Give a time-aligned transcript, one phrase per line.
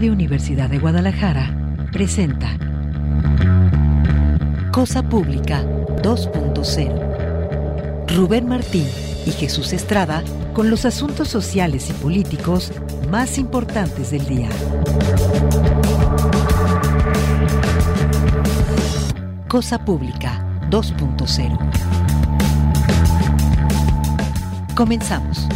[0.00, 1.54] Universidad de Guadalajara
[1.92, 2.56] presenta
[4.72, 5.62] Cosa Pública
[6.02, 8.16] 2.0.
[8.16, 8.86] Rubén Martín
[9.26, 10.24] y Jesús Estrada
[10.54, 12.72] con los asuntos sociales y políticos
[13.10, 14.48] más importantes del día.
[19.46, 21.58] Cosa Pública 2.0.
[24.74, 25.46] Comenzamos.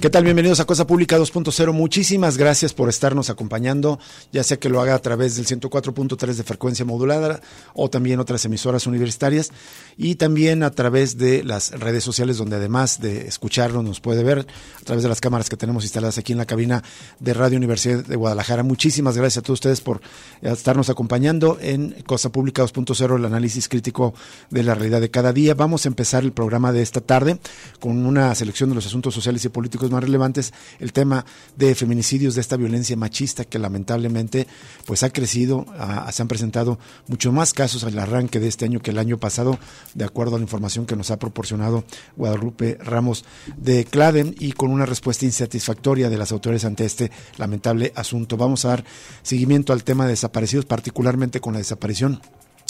[0.00, 0.24] ¿Qué tal?
[0.24, 1.74] Bienvenidos a Cosa Pública 2.0.
[1.74, 3.98] Muchísimas gracias por estarnos acompañando,
[4.32, 7.42] ya sea que lo haga a través del 104.3 de frecuencia modulada
[7.74, 9.50] o también otras emisoras universitarias
[9.98, 14.46] y también a través de las redes sociales donde además de escucharnos nos puede ver
[14.80, 16.82] a través de las cámaras que tenemos instaladas aquí en la cabina
[17.18, 18.62] de Radio Universidad de Guadalajara.
[18.62, 20.00] Muchísimas gracias a todos ustedes por
[20.40, 24.14] estarnos acompañando en Cosa Pública 2.0, el análisis crítico
[24.48, 25.52] de la realidad de cada día.
[25.52, 27.38] Vamos a empezar el programa de esta tarde
[27.80, 31.24] con una selección de los asuntos sociales y políticos más relevantes, el tema
[31.56, 34.46] de feminicidios, de esta violencia machista que lamentablemente
[34.86, 35.66] pues ha crecido,
[36.12, 39.58] se han presentado muchos más casos al arranque de este año que el año pasado,
[39.94, 41.84] de acuerdo a la información que nos ha proporcionado
[42.16, 43.24] Guadalupe Ramos
[43.56, 48.36] de Claden y con una respuesta insatisfactoria de las autoridades ante este lamentable asunto.
[48.36, 48.84] Vamos a dar
[49.22, 52.20] seguimiento al tema de desaparecidos, particularmente con la desaparición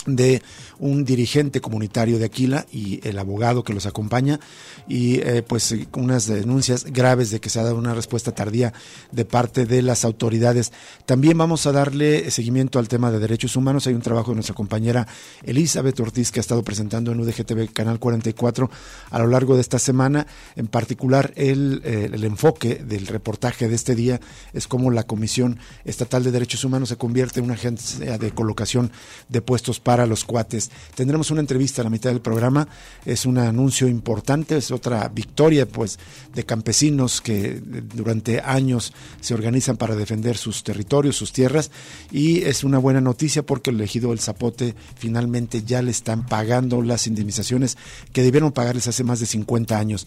[0.07, 0.43] de
[0.79, 4.41] un dirigente comunitario de Aquila y el abogado que los acompaña
[4.89, 8.73] y eh, pues unas denuncias graves de que se ha dado una respuesta tardía
[9.13, 10.73] de parte de las autoridades.
[11.07, 13.87] También vamos a darle seguimiento al tema de derechos humanos.
[13.87, 15.07] Hay un trabajo de nuestra compañera
[15.43, 18.71] Elizabeth Ortiz que ha estado presentando en UDGTV Canal 44
[19.11, 20.27] a lo largo de esta semana.
[20.57, 24.21] En particular el, eh, el enfoque del reportaje de este día
[24.53, 28.91] es cómo la Comisión Estatal de Derechos Humanos se convierte en una agencia de colocación
[29.29, 30.71] de puestos para los cuates.
[30.95, 32.69] Tendremos una entrevista a la mitad del programa,
[33.05, 35.99] es un anuncio importante, es otra victoria pues
[36.35, 41.71] de campesinos que durante años se organizan para defender sus territorios, sus tierras
[42.11, 46.83] y es una buena noticia porque el elegido El Zapote finalmente ya le están pagando
[46.83, 47.77] las indemnizaciones
[48.13, 50.07] que debieron pagarles hace más de 50 años.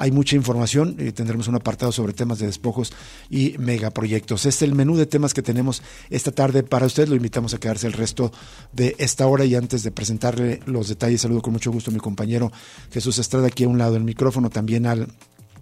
[0.00, 2.90] Hay mucha información, y tendremos un apartado sobre temas de despojos
[3.28, 4.46] y megaproyectos.
[4.46, 7.06] Este es el menú de temas que tenemos esta tarde para usted.
[7.06, 8.32] Lo invitamos a quedarse el resto
[8.72, 12.00] de esta hora y antes de presentarle los detalles, saludo con mucho gusto a mi
[12.00, 12.50] compañero
[12.90, 15.06] Jesús Estrada aquí a un lado del micrófono, también al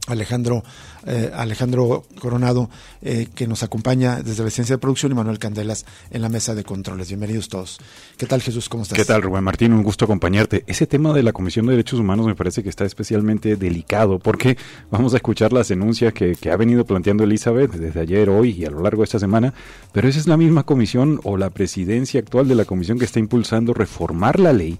[0.09, 0.65] Alejandro,
[1.07, 2.71] eh, Alejandro Coronado,
[3.03, 6.55] eh, que nos acompaña desde la ciencia de producción, y Manuel Candelas en la mesa
[6.55, 7.09] de controles.
[7.09, 7.79] Bienvenidos todos.
[8.17, 8.69] ¿Qué tal, Jesús?
[8.69, 8.99] ¿Cómo estás?
[8.99, 9.73] ¿Qué tal, Rubén Martín?
[9.73, 10.65] Un gusto acompañarte.
[10.67, 14.57] Ese tema de la Comisión de Derechos Humanos me parece que está especialmente delicado, porque
[14.91, 18.65] vamos a escuchar las denuncias que, que ha venido planteando Elizabeth desde ayer, hoy y
[18.65, 19.55] a lo largo de esta semana,
[19.93, 23.19] pero esa es la misma comisión o la presidencia actual de la comisión que está
[23.19, 24.79] impulsando reformar la ley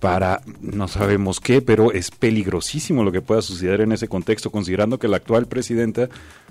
[0.00, 4.98] para no sabemos qué, pero es peligrosísimo lo que pueda suceder en ese contexto, considerando
[4.98, 6.08] que la actual presidenta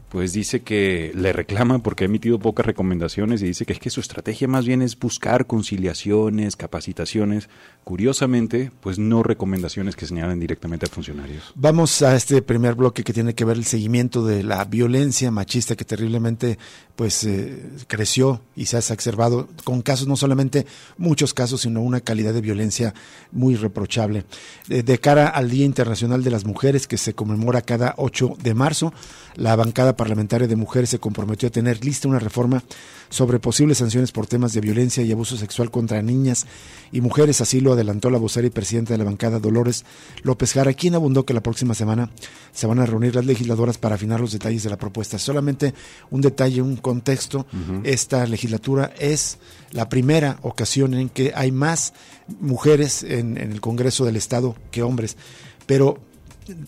[0.09, 3.89] pues dice que le reclama porque ha emitido pocas recomendaciones y dice que es que
[3.89, 7.47] su estrategia más bien es buscar conciliaciones, capacitaciones,
[7.83, 11.53] curiosamente, pues no recomendaciones que señalen directamente a funcionarios.
[11.55, 15.75] Vamos a este primer bloque que tiene que ver el seguimiento de la violencia machista
[15.75, 16.57] que terriblemente
[16.95, 20.65] pues eh, creció y se ha exacerbado con casos, no solamente
[20.97, 22.93] muchos casos, sino una calidad de violencia
[23.31, 24.25] muy reprochable.
[24.67, 28.93] de cara al Día Internacional de las Mujeres que se conmemora cada 8 de marzo,
[29.35, 32.63] la bancada parlamentaria de mujeres se comprometió a tener lista una reforma
[33.09, 36.45] sobre posibles sanciones por temas de violencia y abuso sexual contra niñas
[36.93, 37.41] y mujeres.
[37.41, 39.83] Así lo adelantó la vocera y presidenta de la bancada Dolores
[40.23, 42.09] López Jara, quien abundó que la próxima semana
[42.53, 45.19] se van a reunir las legisladoras para afinar los detalles de la propuesta.
[45.19, 45.73] Solamente
[46.11, 47.45] un detalle, un contexto.
[47.83, 49.37] Esta legislatura es
[49.73, 51.91] la primera ocasión en que hay más
[52.39, 55.17] mujeres en, en el Congreso del Estado que hombres.
[55.65, 55.99] Pero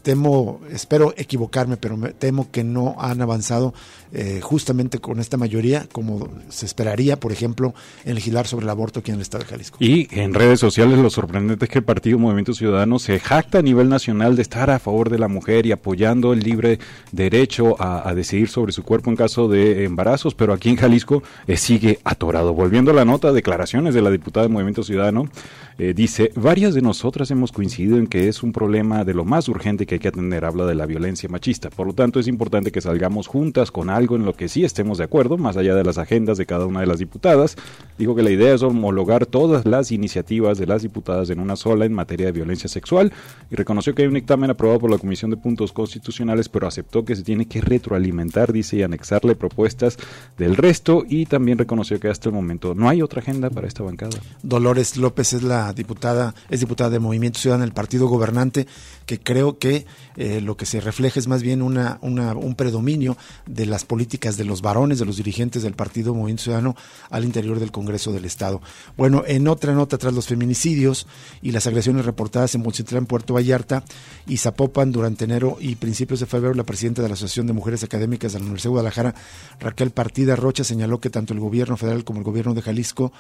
[0.02, 3.74] temo, espero equivocarme, pero me temo que no han avanzado
[4.14, 7.74] eh, justamente con esta mayoría como se esperaría, por ejemplo,
[8.06, 9.78] en legislar sobre el aborto aquí en el Estado de Jalisco.
[9.80, 13.62] Y en redes sociales lo sorprendente es que el Partido Movimiento Ciudadano se jacta a
[13.62, 16.80] nivel nacional de estar a favor de la mujer y apoyando el libre
[17.12, 21.56] derecho a, decidir sobre su cuerpo en caso de embarazos, pero aquí en Jalisco eh,
[21.56, 22.54] sigue atorado.
[22.54, 25.30] Volviendo a la nota, declaraciones de la diputada del Movimiento Ciudadano,
[25.78, 29.48] eh, dice, varias de nosotras hemos coincidido en que es un problema de lo más
[29.48, 31.70] urgente que hay que atender, habla de la violencia machista.
[31.70, 34.98] Por lo tanto, es importante que salgamos juntas con algo en lo que sí estemos
[34.98, 37.56] de acuerdo, más allá de las agendas de cada una de las diputadas.
[37.98, 41.86] Dijo que la idea es homologar todas las iniciativas de las diputadas en una sola
[41.86, 43.12] en materia de violencia sexual
[43.50, 47.06] y reconoció que hay un dictamen aprobado por la Comisión de Puntos Constitucionales, pero aceptó
[47.06, 49.98] que se tiene que retroalimentar, dice, y anexarle propuestas
[50.38, 53.84] del resto y también reconoció que hasta el momento no hay otra agenda para esta
[53.84, 54.18] bancada.
[54.44, 58.68] Dolores López es la diputada, es diputada de Movimiento Ciudadano del partido gobernante,
[59.06, 59.86] que creo que
[60.16, 64.46] eh, lo que se refleja es más bien una, un predominio de las políticas de
[64.46, 66.76] los varones, de los dirigentes del partido Movimiento Ciudadano
[67.10, 68.62] al interior del Congreso del Estado.
[68.98, 71.08] Bueno, en otra nota, tras los feminicidios
[71.42, 73.84] y las agresiones reportadas en Mochitlán, Puerto Vallarta
[74.28, 77.84] y Zapopan durante enero y principios de febrero, la presidenta de la Asociación de Mujeres
[77.84, 79.16] Académicas de la Universidad de Guadalajara,
[79.60, 83.12] Raquel Partida Rocha, señaló que tanto el gobierno federal como el gobierno de Jalisco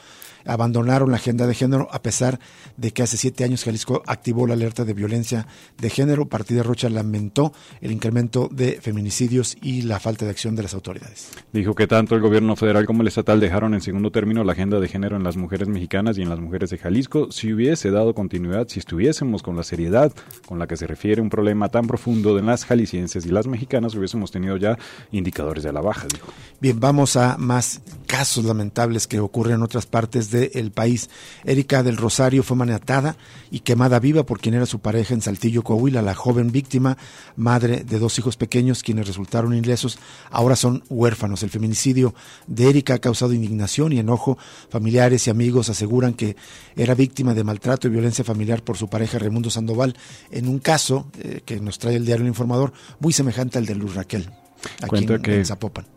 [0.46, 2.40] abandonaron la agenda de género a pesar
[2.78, 5.48] de que hace siete años Jalisco activó la alerta de violencia
[5.78, 6.28] de género.
[6.28, 11.30] Partida Rocha lamentó el incremento de feminicidios y la falta de acción de las autoridades.
[11.54, 14.80] Dijo que tanto el gobierno federal como el estatal dejaron en segundo término la agenda
[14.80, 17.32] de género en las mujeres mexicanas y en las mujeres de Jalisco.
[17.32, 20.12] Si hubiese dado continuidad, si estuviésemos con la seriedad
[20.48, 23.96] con la que se refiere un problema tan profundo de las jaliscienses y las mexicanas,
[23.96, 24.78] hubiésemos tenido ya
[25.12, 26.32] indicadores de la baja, dijo.
[26.60, 31.10] Bien, vamos a más casos lamentables que ocurren en otras partes del país.
[31.44, 33.18] Erika del Rosario fue maniatada
[33.52, 36.02] y quemada viva por quien era su pareja en Saltillo, Coahuila.
[36.02, 36.98] La joven víctima,
[37.36, 40.00] madre de dos hijos pequeños, quienes resultaron ilesos,
[40.30, 41.44] ahora son huérfanos.
[41.44, 42.16] El feminicidio
[42.48, 44.38] de Erika ha causado indignación y enojo.
[44.70, 46.36] Familiares y amigos aseguran que
[46.76, 49.96] era víctima de maltrato y violencia familiar por su pareja Raimundo Sandoval,
[50.32, 53.76] en un caso eh, que nos trae el diario El Informador, muy semejante al de
[53.76, 54.41] Luz Raquel.
[54.88, 55.44] Cuenta que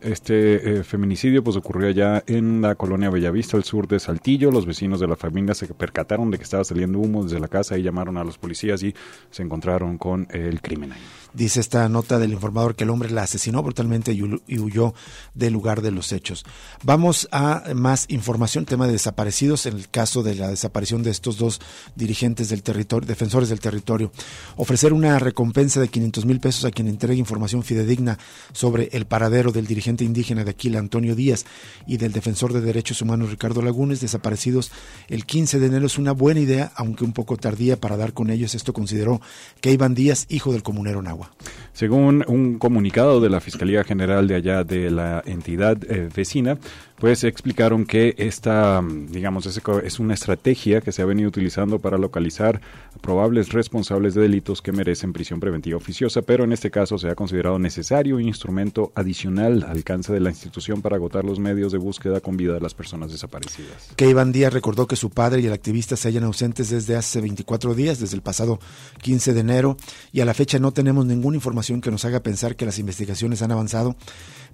[0.01, 4.51] este eh, feminicidio pues ocurrió allá en la colonia Bellavista, al sur de Saltillo.
[4.51, 7.77] Los vecinos de la familia se percataron de que estaba saliendo humo desde la casa
[7.77, 8.93] y llamaron a los policías y
[9.31, 11.01] se encontraron con el crimen ahí.
[11.35, 14.21] Dice esta nota del informador que el hombre la asesinó brutalmente y
[14.59, 14.93] huyó
[15.33, 16.45] del lugar de los hechos.
[16.83, 21.37] Vamos a más información, tema de desaparecidos, en el caso de la desaparición de estos
[21.37, 21.59] dos
[21.95, 24.11] dirigentes del territorio, defensores del territorio.
[24.55, 28.17] Ofrecer una recompensa de 500 mil pesos a quien entregue información fidedigna
[28.55, 31.45] sobre el paradero del dirigente indígena de Aquila, Antonio Díaz,
[31.85, 34.71] y del defensor de derechos humanos, Ricardo Lagunes, desaparecidos
[35.09, 35.85] el 15 de enero.
[35.85, 38.55] Es una buena idea, aunque un poco tardía para dar con ellos.
[38.55, 39.21] Esto consideró
[39.59, 41.31] que Iván Díaz, hijo del comunero Nahua.
[41.73, 46.57] Según un comunicado de la Fiscalía General de allá de la entidad eh, vecina,
[46.97, 52.61] pues explicaron que esta, digamos, es, una estrategia que se ha venido utilizando para localizar
[53.01, 57.15] probables responsables de delitos que merecen prisión preventiva oficiosa, pero en este caso se ha
[57.15, 61.77] considerado necesario un instrumento adicional al alcance de la institución para agotar los medios de
[61.77, 63.89] búsqueda con vida de las personas desaparecidas.
[63.97, 67.19] Que Iván Díaz recordó que su padre y el activista se hallan ausentes desde hace
[67.19, 68.59] 24 días, desde el pasado
[69.01, 69.77] 15 de enero,
[70.13, 73.41] y a la fecha no tenemos ninguna información que nos haga pensar que las investigaciones
[73.41, 73.95] han avanzado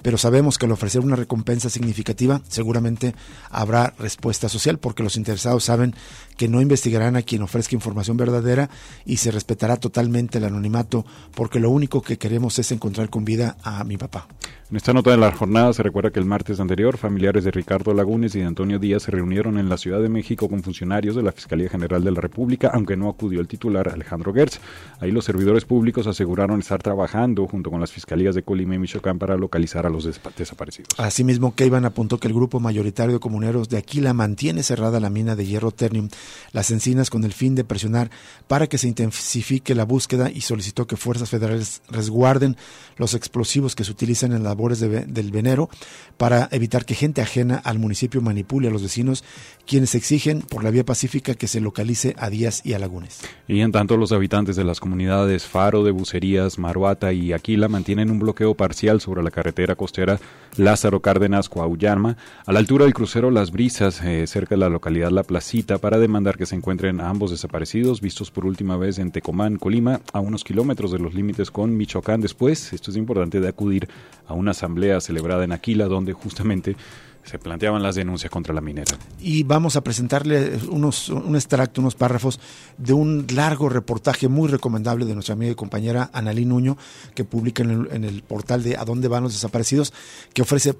[0.01, 3.15] pero sabemos que al ofrecer una recompensa significativa seguramente
[3.49, 5.95] habrá respuesta social porque los interesados saben
[6.37, 8.69] que no investigarán a quien ofrezca información verdadera
[9.05, 11.05] y se respetará totalmente el anonimato
[11.35, 14.27] porque lo único que queremos es encontrar con vida a mi papá.
[14.71, 17.93] En esta nota de la jornada se recuerda que el martes anterior familiares de Ricardo
[17.93, 21.23] Lagunes y de Antonio Díaz se reunieron en la Ciudad de México con funcionarios de
[21.23, 24.61] la Fiscalía General de la República, aunque no acudió el titular Alejandro Gertz.
[25.01, 29.19] Ahí los servidores públicos aseguraron estar trabajando junto con las fiscalías de Colima y Michoacán
[29.19, 30.07] para localizar a los
[30.37, 30.89] desaparecidos.
[30.97, 35.35] Asimismo, Keivan apuntó que el grupo mayoritario de comuneros de Aquila mantiene cerrada la mina
[35.35, 36.09] de hierro Ternium,
[36.53, 38.09] las encinas, con el fin de presionar
[38.47, 42.55] para que se intensifique la búsqueda y solicitó que fuerzas federales resguarden
[42.97, 45.69] los explosivos que se utilizan en la del venero
[46.17, 49.23] para evitar que gente ajena al municipio manipule a los vecinos,
[49.65, 53.21] quienes exigen por la vía pacífica que se localice a Díaz y a Lagunes.
[53.47, 58.11] Y en tanto, los habitantes de las comunidades Faro de Bucerías, Maruata y Aquila mantienen
[58.11, 60.19] un bloqueo parcial sobre la carretera costera
[60.57, 65.11] Lázaro Cárdenas Coahullama, a la altura del crucero Las Brisas, eh, cerca de la localidad
[65.11, 69.11] La Placita, para demandar que se encuentren a ambos desaparecidos, vistos por última vez en
[69.11, 72.21] Tecomán, Colima, a unos kilómetros de los límites con Michoacán.
[72.21, 73.87] Después, esto es importante, de acudir
[74.27, 76.75] a una asamblea celebrada en Aquila, donde justamente
[77.23, 78.97] se planteaban las denuncias contra la minera.
[79.19, 82.39] Y vamos a presentarle unos, un extracto, unos párrafos
[82.77, 86.77] de un largo reportaje muy recomendable de nuestra amiga y compañera Analí Nuño,
[87.15, 89.93] que publica en el, en el portal de A dónde van los desaparecidos,
[90.33, 90.75] que ofrece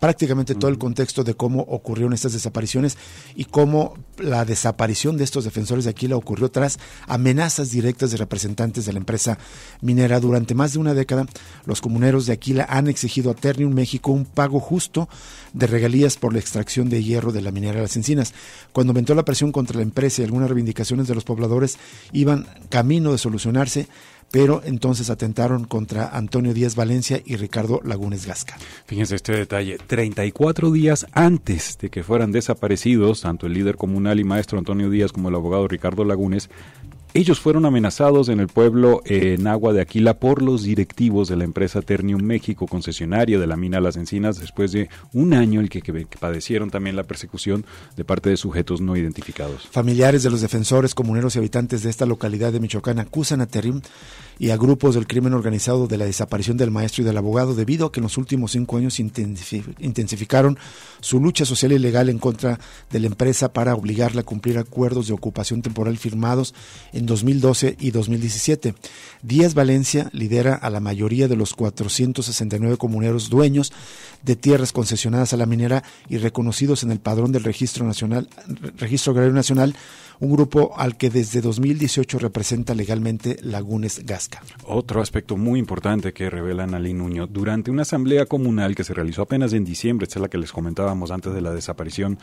[0.00, 2.96] prácticamente todo el contexto de cómo ocurrieron estas desapariciones
[3.34, 8.86] y cómo la desaparición de estos defensores de Aquila ocurrió tras amenazas directas de representantes
[8.86, 9.38] de la empresa
[9.80, 10.20] minera.
[10.20, 11.26] Durante más de una década,
[11.64, 15.08] los comuneros de Aquila han exigido a Ternium México un pago justo
[15.52, 18.34] de regalías por la extracción de hierro de la minera de las encinas.
[18.72, 21.78] Cuando aumentó la presión contra la empresa y algunas reivindicaciones de los pobladores
[22.12, 23.88] iban camino de solucionarse,
[24.36, 28.58] pero entonces atentaron contra Antonio Díaz Valencia y Ricardo Lagunes Gasca.
[28.84, 34.24] Fíjense este detalle, 34 días antes de que fueran desaparecidos, tanto el líder comunal y
[34.24, 36.50] maestro Antonio Díaz como el abogado Ricardo Lagunes,
[37.16, 41.44] ellos fueron amenazados en el pueblo en Agua de Aquila por los directivos de la
[41.44, 45.80] empresa Ternium México, concesionario de la mina Las Encinas, después de un año el que,
[45.80, 47.64] que, padecieron también la persecución
[47.96, 49.66] de parte de sujetos no identificados.
[49.70, 53.80] Familiares de los defensores, comuneros y habitantes de esta localidad de Michoacán acusan a Ternium
[54.38, 57.86] y a grupos del crimen organizado de la desaparición del maestro y del abogado debido
[57.86, 60.58] a que en los últimos cinco años intensificaron
[61.00, 65.06] su lucha social y legal en contra de la empresa para obligarla a cumplir acuerdos
[65.06, 66.54] de ocupación temporal firmados
[66.92, 68.74] en 2012 y 2017.
[69.22, 73.72] Díaz Valencia lidera a la mayoría de los 469 comuneros dueños
[74.22, 78.28] de tierras concesionadas a la minera y reconocidos en el padrón del Registro Nacional,
[78.76, 79.74] Registro Agrario Nacional
[80.20, 84.42] un grupo al que desde 2018 representa legalmente Lagunes Gasca.
[84.64, 89.22] Otro aspecto muy importante que revela Analí Nuño, durante una asamblea comunal que se realizó
[89.22, 92.18] apenas en diciembre, esta es la que les comentábamos antes de la desaparición,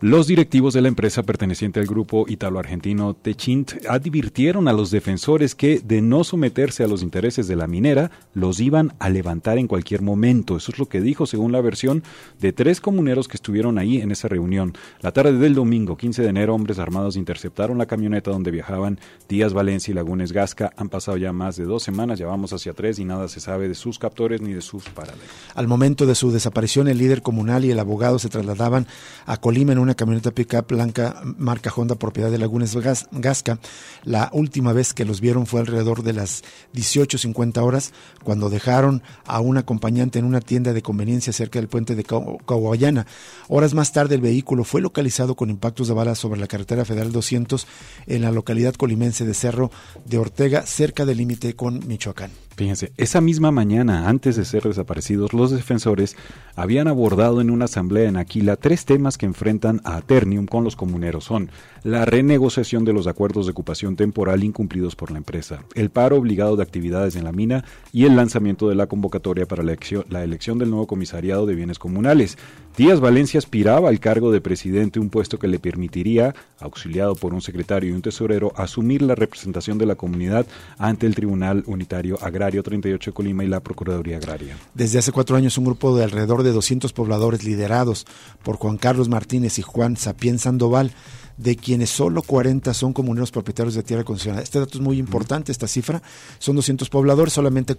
[0.00, 5.80] los directivos de la empresa perteneciente al grupo italo-argentino Techint advirtieron a los defensores que,
[5.80, 10.02] de no someterse a los intereses de la minera, los iban a levantar en cualquier
[10.02, 10.56] momento.
[10.56, 12.04] Eso es lo que dijo, según la versión
[12.38, 14.74] de tres comuneros que estuvieron ahí en esa reunión.
[15.00, 19.52] La tarde del domingo, 15 de enero, hombres armados interceptaron la camioneta donde viajaban Díaz
[19.52, 20.72] Valencia y Lagunes Gasca.
[20.76, 23.66] Han pasado ya más de dos semanas, ya vamos hacia tres y nada se sabe
[23.66, 25.26] de sus captores ni de sus paralelos.
[25.56, 28.86] Al momento de su desaparición, el líder comunal y el abogado se trasladaban
[29.26, 32.76] a Colima en un una camioneta pickup blanca marca Honda propiedad de Lagunes
[33.10, 33.58] Gasca.
[34.04, 39.40] La última vez que los vieron fue alrededor de las 18.50 horas cuando dejaron a
[39.40, 43.06] un acompañante en una tienda de conveniencia cerca del puente de Caguayana.
[43.48, 47.10] Horas más tarde el vehículo fue localizado con impactos de balas sobre la carretera federal
[47.10, 47.66] 200
[48.08, 49.70] en la localidad colimense de Cerro
[50.04, 52.47] de Ortega cerca del límite con Michoacán.
[52.58, 56.16] Fíjense, esa misma mañana, antes de ser desaparecidos, los defensores
[56.56, 60.74] habían abordado en una asamblea en Aquila tres temas que enfrentan a Ternium con los
[60.74, 61.22] comuneros.
[61.22, 61.52] Son
[61.84, 66.56] la renegociación de los acuerdos de ocupación temporal incumplidos por la empresa, el paro obligado
[66.56, 70.24] de actividades en la mina y el lanzamiento de la convocatoria para la elección, la
[70.24, 72.38] elección del nuevo comisariado de bienes comunales.
[72.78, 77.42] Díaz Valencia aspiraba al cargo de presidente, un puesto que le permitiría, auxiliado por un
[77.42, 80.46] secretario y un tesorero, asumir la representación de la comunidad
[80.78, 84.56] ante el Tribunal Unitario Agrario 38 de Colima y la Procuraduría Agraria.
[84.74, 88.06] Desde hace cuatro años, un grupo de alrededor de 200 pobladores liderados
[88.44, 90.92] por Juan Carlos Martínez y Juan Sapien Sandoval
[91.38, 94.42] de quienes solo 40 son comuneros propietarios de tierra concesionada.
[94.42, 96.02] Este dato es muy importante, esta cifra.
[96.38, 97.76] Son 200 pobladores, solamente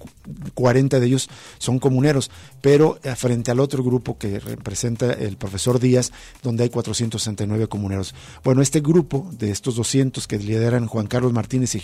[0.53, 5.79] 40 de ellos son comuneros, pero eh, frente al otro grupo que representa el profesor
[5.79, 6.11] Díaz,
[6.41, 8.15] donde hay 469 comuneros.
[8.43, 11.75] Bueno, este grupo de estos 200 que lideran Juan Carlos Martínez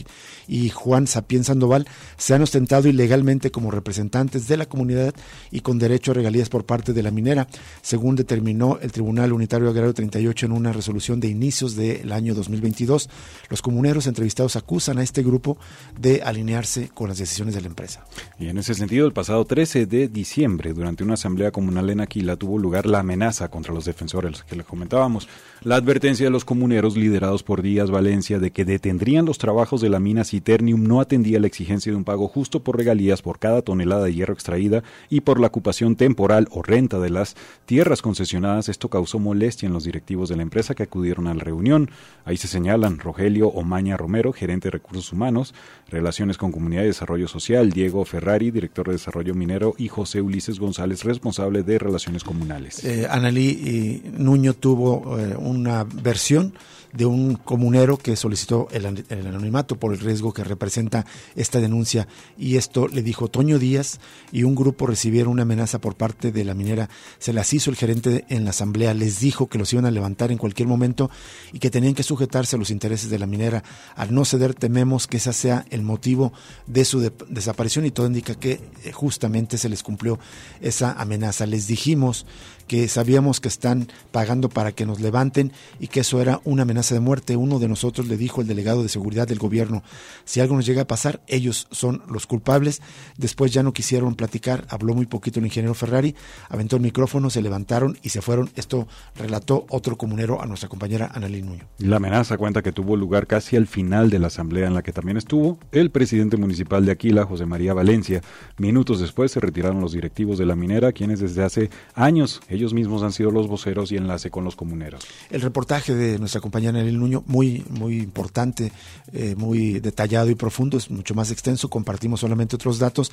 [0.47, 5.13] y, Juan Sapien Sandoval se han ostentado ilegalmente como representantes de la comunidad
[5.51, 7.47] y con derecho a regalías por parte de la minera,
[7.81, 13.09] según determinó el Tribunal Unitario Agrario 38 en una resolución de inicio del año 2022.
[13.49, 15.57] Los comuneros entrevistados acusan a este grupo
[15.99, 18.05] de alinearse con las decisiones de la empresa.
[18.37, 22.35] Y en ese sentido, el pasado 13 de diciembre, durante una asamblea comunal en Aquila,
[22.35, 25.27] tuvo lugar la amenaza contra los defensores que les comentábamos.
[25.65, 29.89] La advertencia de los comuneros liderados por Díaz Valencia de que detendrían los trabajos de
[29.89, 33.63] la mina Citernium no atendía la exigencia de un pago justo por regalías por cada
[33.63, 38.69] tonelada de hierro extraída y por la ocupación temporal o renta de las tierras concesionadas.
[38.69, 41.89] Esto causó molestia en los directivos de la empresa que acudieron al reunión.
[42.25, 45.55] Ahí se señalan Rogelio Omaña Romero, gerente de recursos humanos,
[45.89, 50.59] relaciones con comunidad y desarrollo social, Diego Ferrari, director de desarrollo minero, y José Ulises
[50.59, 52.85] González, responsable de relaciones comunales.
[52.85, 56.53] Eh, Analí Nuño tuvo eh, una versión
[56.95, 62.07] de un comunero que solicitó el, anonimato por el riesgo que representa esta denuncia
[62.37, 63.99] y esto le dijo Toño Díaz
[64.31, 66.89] y un grupo recibieron una amenaza por parte de la minera.
[67.19, 70.31] Se las hizo el gerente en la asamblea, les dijo que los iban a levantar
[70.31, 71.09] en cualquier momento
[71.51, 73.63] y que tenían que sujetarse a los intereses de la minera.
[73.95, 76.31] Al no ceder tememos que ese sea el motivo
[76.65, 80.17] de su desaparición y todo indica que eh, justamente se les cumplió
[80.61, 81.45] esa amenaza.
[81.45, 82.25] Les dijimos
[82.67, 86.95] que sabíamos que están pagando para que nos levanten y que eso era una amenaza
[86.95, 87.35] de muerte.
[87.35, 89.83] Uno de nosotros le dijo el delegado de seguridad del gobierno,
[90.23, 92.81] si algo nos llega a pasar, ellos son los culpables.
[93.17, 96.15] Después ya no quisieron platicar, habló muy poquito el ingeniero Ferrari,
[96.49, 98.49] aventó el micrófono, se levantaron y se fueron.
[98.55, 101.65] Esto relató otro comunero a nuestra compañera Annalyn Nuño.
[101.79, 104.91] La amenaza cuenta que tuvo lugar casi al final de la asamblea en la que
[104.91, 108.21] también estuvo el presidente municipal de Aquila, José María Valencia.
[108.57, 113.03] Minutos después se retiraron los directivos de la minera, quienes desde hace años Ellos mismos
[113.03, 115.05] han sido los voceros y enlace con los comuneros.
[115.29, 118.71] El reportaje de nuestra compañera Nelly Nuño, muy, muy importante,
[119.13, 123.11] eh, muy detallado y profundo, es mucho más extenso, compartimos solamente otros datos,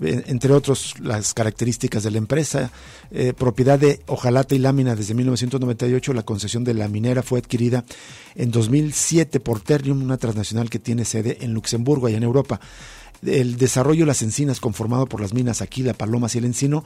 [0.00, 2.70] eh, entre otros las características de la empresa,
[3.10, 4.96] eh, propiedad de Ojalata y Lámina.
[4.96, 7.84] Desde 1998, la concesión de la minera fue adquirida
[8.34, 12.60] en 2007 por Ternium, una transnacional que tiene sede en Luxemburgo, allá en Europa.
[13.24, 16.84] El desarrollo de las encinas conformado por las minas Aquila, Palomas y el Encino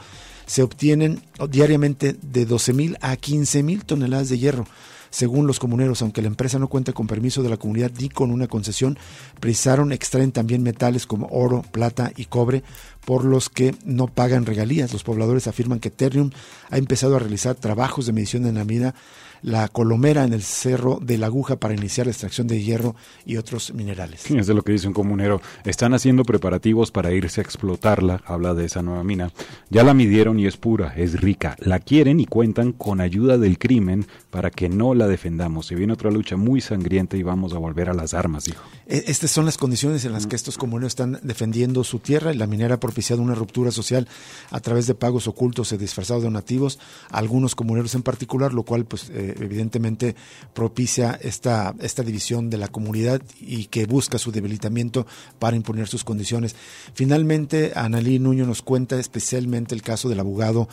[0.50, 4.66] se obtienen diariamente de 12.000 a 15.000 toneladas de hierro.
[5.08, 8.32] Según los comuneros, aunque la empresa no cuenta con permiso de la comunidad ni con
[8.32, 8.98] una concesión,
[9.38, 12.64] precisaron extraen también metales como oro, plata y cobre,
[13.04, 14.92] por los que no pagan regalías.
[14.92, 16.32] Los pobladores afirman que Ternium
[16.68, 18.96] ha empezado a realizar trabajos de medición en la mina
[19.42, 23.36] la colomera en el cerro de la aguja para iniciar la extracción de hierro y
[23.36, 24.30] otros minerales.
[24.30, 25.40] Es de lo que dice un comunero.
[25.64, 29.32] Están haciendo preparativos para irse a explotarla, habla de esa nueva mina.
[29.68, 31.56] Ya la midieron y es pura, es rica.
[31.58, 35.66] La quieren y cuentan con ayuda del crimen para que no la defendamos.
[35.66, 38.62] Se viene otra lucha muy sangrienta y vamos a volver a las armas, dijo.
[38.86, 42.32] E, estas son las condiciones en las que estos comuneros están defendiendo su tierra.
[42.34, 44.08] La minera ha propiciado una ruptura social
[44.50, 46.78] a través de pagos ocultos y disfrazados donativos,
[47.10, 50.14] algunos comuneros en particular, lo cual pues eh, evidentemente
[50.54, 55.06] propicia esta, esta división de la comunidad y que busca su debilitamiento
[55.38, 56.54] para imponer sus condiciones.
[56.94, 60.68] Finalmente, Analí Nuño nos cuenta especialmente el caso del abogado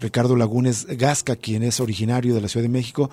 [0.00, 3.10] Ricardo Lagunes Gasca, quien es originario de la Ciudad de México,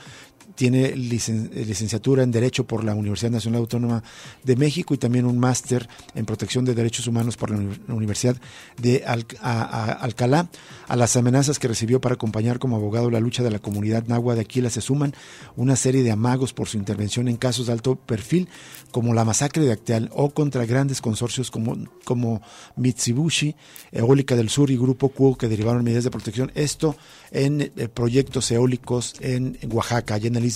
[0.60, 4.04] tiene licenciatura en Derecho por la Universidad Nacional Autónoma
[4.44, 8.36] de México y también un máster en Protección de Derechos Humanos por la Universidad
[8.76, 10.50] de Alcalá.
[10.90, 14.36] A las amenazas que recibió para acompañar como abogado la lucha de la comunidad nahua
[14.36, 15.14] de Aquila se suman
[15.56, 18.50] una serie de amagos por su intervención en casos de alto perfil,
[18.92, 22.42] como la masacre de Acteal o contra grandes consorcios como, como
[22.76, 23.56] Mitsubishi,
[23.94, 26.52] Eólica del Sur y Grupo Q que derivaron medidas de protección.
[26.54, 26.98] Esto
[27.32, 30.49] en eh, proyectos eólicos en Oaxaca, allá en el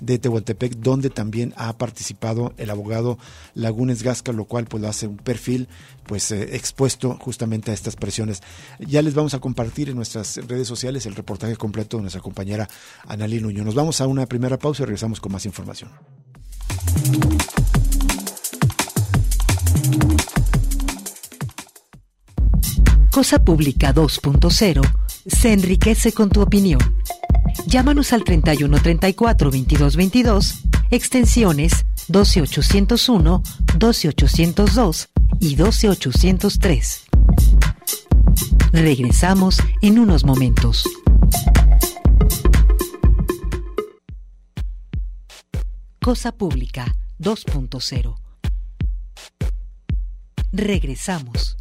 [0.00, 3.18] de Tehuantepec, donde también ha participado el abogado
[3.54, 5.68] Lagunes Gasca, lo cual pues lo hace un perfil
[6.06, 8.42] pues eh, expuesto justamente a estas presiones.
[8.78, 12.68] Ya les vamos a compartir en nuestras redes sociales el reportaje completo de nuestra compañera
[13.06, 13.64] Analí Nuño.
[13.64, 15.90] Nos vamos a una primera pausa y regresamos con más información.
[23.10, 24.82] Cosa Pública 2.0
[25.26, 26.80] se enriquece con tu opinión.
[27.66, 30.54] Llámanos al 31 34 22 22,
[30.90, 33.42] extensiones 12801,
[33.78, 35.08] 12802
[35.40, 37.04] y 12803.
[38.72, 40.84] Regresamos en unos momentos.
[46.00, 48.16] Cosa Pública 2.0.
[50.52, 51.56] Regresamos.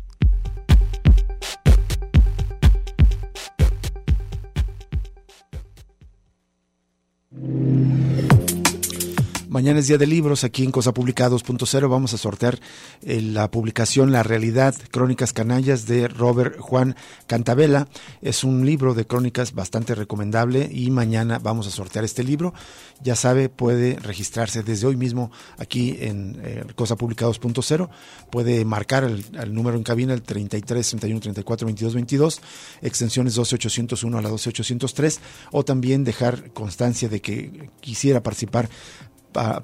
[9.54, 12.60] Mañana es día de libros, aquí en Cosa Pública 2.0 vamos a sortear
[13.04, 16.96] eh, la publicación La Realidad, Crónicas Canallas de Robert Juan
[17.28, 17.88] Cantabela.
[18.24, 22.56] Es un libro de crónicas bastante recomendable y mañana vamos a sortear este libro.
[23.04, 27.90] Ya sabe, puede registrarse desde hoy mismo aquí en eh, Cosa Pública 2.0.
[28.32, 32.42] Puede marcar el, número en cabina, el 33 31 34 22 22,
[32.82, 35.20] extensiones 12801 a la 12803,
[35.52, 38.68] o también dejar constancia de que quisiera participar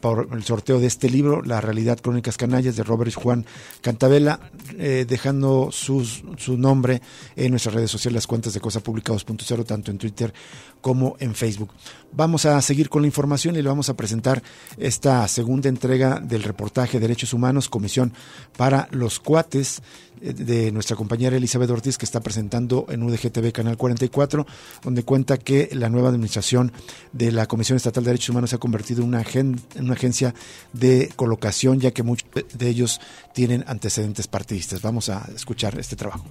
[0.02, 3.46] por el sorteo de este libro, La realidad crónicas canallas de Robert Juan
[3.82, 4.40] Cantabela,
[4.78, 7.02] eh, dejando su nombre
[7.36, 10.34] en nuestras redes sociales, las cuentas de Cosa Pública 2.0, tanto en Twitter
[10.82, 11.72] como en Facebook.
[12.12, 14.42] Vamos a seguir con la información y le vamos a presentar
[14.78, 18.14] esta segunda entrega del reportaje Derechos Humanos, Comisión
[18.58, 19.82] para los Cuates
[20.22, 24.46] de nuestra compañera Elizabeth Ortiz que está presentando en UDGTV Canal 44,
[24.84, 26.72] donde cuenta que la nueva administración
[27.14, 30.34] de la Comisión Estatal de Derechos Humanos se ha convertido en una, en una agencia
[30.74, 33.02] de colocación, ya que muchos de ellos
[33.34, 34.82] tienen antecedentes partidistas.
[34.82, 36.26] Vamos a escuchar este trabajo.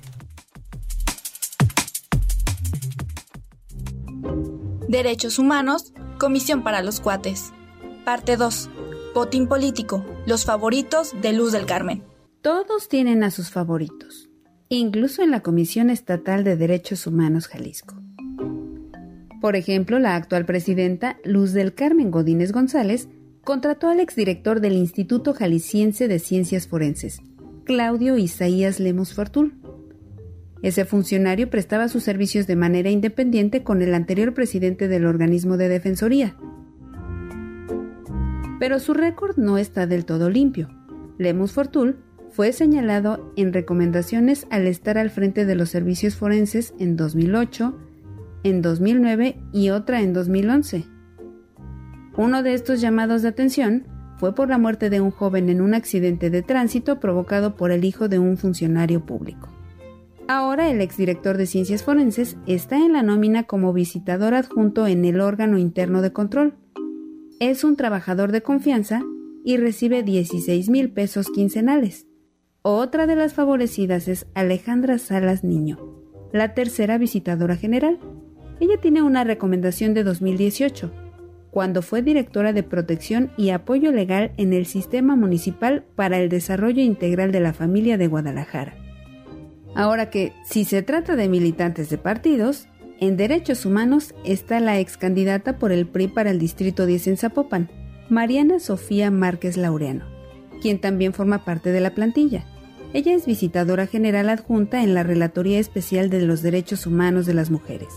[4.88, 7.53] Derechos Humanos, Comisión para los Cuates.
[8.07, 8.70] Parte 2.
[9.14, 12.08] Botín político, los favoritos de Luz del Carmen.
[12.42, 14.31] Todos tienen a sus favoritos,
[14.68, 18.01] incluso en la Comisión Estatal de Derechos Humanos Jalisco.
[19.40, 23.09] Por ejemplo, la actual presidenta Luz del Carmen Godínez González
[23.44, 27.20] contrató al exdirector del Instituto Jalisciense de Ciencias Forenses,
[27.64, 29.55] Claudio Isaías Lemos Fortul,
[30.62, 35.68] ese funcionario prestaba sus servicios de manera independiente con el anterior presidente del organismo de
[35.68, 36.37] defensoría.
[38.59, 40.68] Pero su récord no está del todo limpio.
[41.16, 41.98] Lemus Fortul
[42.38, 47.77] fue señalado en recomendaciones al estar al frente de los servicios forenses en 2008,
[48.44, 50.85] en 2009 y otra en 2011.
[52.16, 55.74] Uno de estos llamados de atención fue por la muerte de un joven en un
[55.74, 59.48] accidente de tránsito provocado por el hijo de un funcionario público.
[60.29, 65.20] Ahora el exdirector de Ciencias Forenses está en la nómina como visitador adjunto en el
[65.20, 66.55] órgano interno de control.
[67.40, 69.03] Es un trabajador de confianza
[69.44, 72.08] y recibe 16 mil pesos quincenales.
[72.70, 75.78] Otra de las favorecidas es Alejandra Salas Niño,
[76.35, 77.98] la tercera visitadora general.
[78.61, 80.92] Ella tiene una recomendación de 2018
[81.50, 86.83] cuando fue directora de protección y apoyo legal en el Sistema Municipal para el Desarrollo
[86.83, 88.76] Integral de la Familia de Guadalajara.
[89.74, 92.68] Ahora que, si se trata de militantes de partidos,
[93.00, 97.16] en derechos humanos está la ex candidata por el PRI para el Distrito 10 en
[97.16, 97.70] Zapopan,
[98.11, 100.04] Mariana Sofía Márquez Laureano,
[100.61, 102.44] quien también forma parte de la plantilla.
[102.94, 107.51] Ella es visitadora general adjunta en la Relatoría Especial de los Derechos Humanos de las
[107.51, 107.88] Mujeres.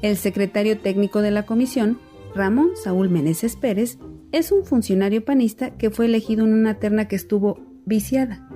[0.00, 1.98] El secretario técnico de la comisión,
[2.34, 3.98] Ramón Saúl Meneses Pérez,
[4.32, 8.48] es un funcionario panista que fue elegido en una terna que estuvo viciada.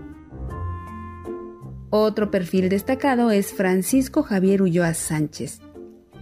[1.90, 5.60] Otro perfil destacado es Francisco Javier Ulloa Sánchez.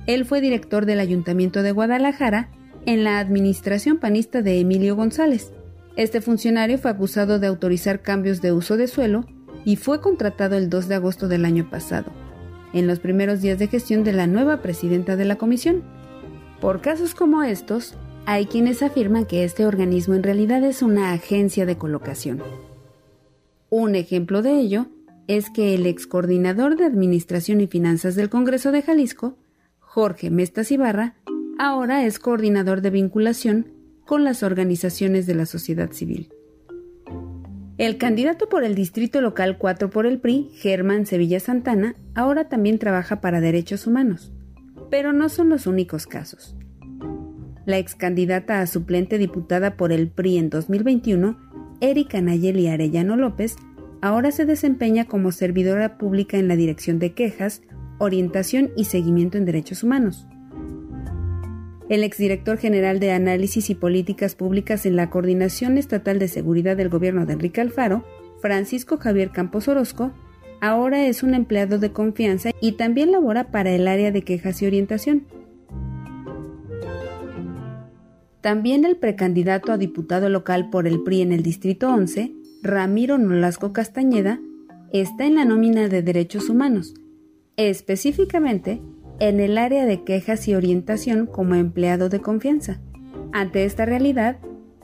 [0.06, 2.50] Él fue director del Ayuntamiento de Guadalajara
[2.86, 5.52] en la administración panista de Emilio González.
[5.96, 9.24] Este funcionario fue acusado de autorizar cambios de uso de suelo
[9.64, 12.12] y fue contratado el 2 de agosto del año pasado
[12.72, 15.82] en los primeros días de gestión de la nueva presidenta de la comisión.
[16.60, 17.94] Por casos como estos,
[18.26, 22.42] hay quienes afirman que este organismo en realidad es una agencia de colocación.
[23.70, 24.86] Un ejemplo de ello
[25.26, 29.36] es que el ex coordinador de Administración y Finanzas del Congreso de Jalisco,
[29.78, 31.16] Jorge Mestas Ibarra,
[31.58, 33.79] ahora es coordinador de vinculación
[34.10, 36.30] con las organizaciones de la sociedad civil.
[37.78, 42.80] El candidato por el Distrito Local 4 por el PRI, Germán Sevilla Santana, ahora también
[42.80, 44.32] trabaja para derechos humanos.
[44.90, 46.56] Pero no son los únicos casos.
[47.66, 51.38] La ex candidata a suplente diputada por el PRI en 2021,
[51.80, 53.54] Erika Nayeli Arellano López,
[54.02, 57.62] ahora se desempeña como servidora pública en la Dirección de Quejas,
[57.98, 60.26] Orientación y Seguimiento en Derechos Humanos
[61.90, 66.88] el exdirector general de Análisis y Políticas Públicas en la Coordinación Estatal de Seguridad del
[66.88, 68.04] Gobierno de Enrique Alfaro,
[68.40, 70.12] Francisco Javier Campos Orozco,
[70.60, 74.66] ahora es un empleado de confianza y también labora para el área de quejas y
[74.66, 75.26] orientación.
[78.40, 83.72] También el precandidato a diputado local por el PRI en el Distrito 11, Ramiro Nolasco
[83.72, 84.40] Castañeda,
[84.92, 86.94] está en la nómina de Derechos Humanos,
[87.56, 88.80] específicamente
[89.20, 92.80] en el área de quejas y orientación como empleado de confianza.
[93.32, 94.38] Ante esta realidad,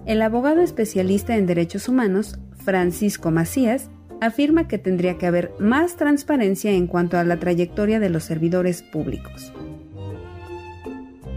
[0.05, 6.71] el abogado especialista en derechos humanos, Francisco Macías, afirma que tendría que haber más transparencia
[6.71, 9.53] en cuanto a la trayectoria de los servidores públicos.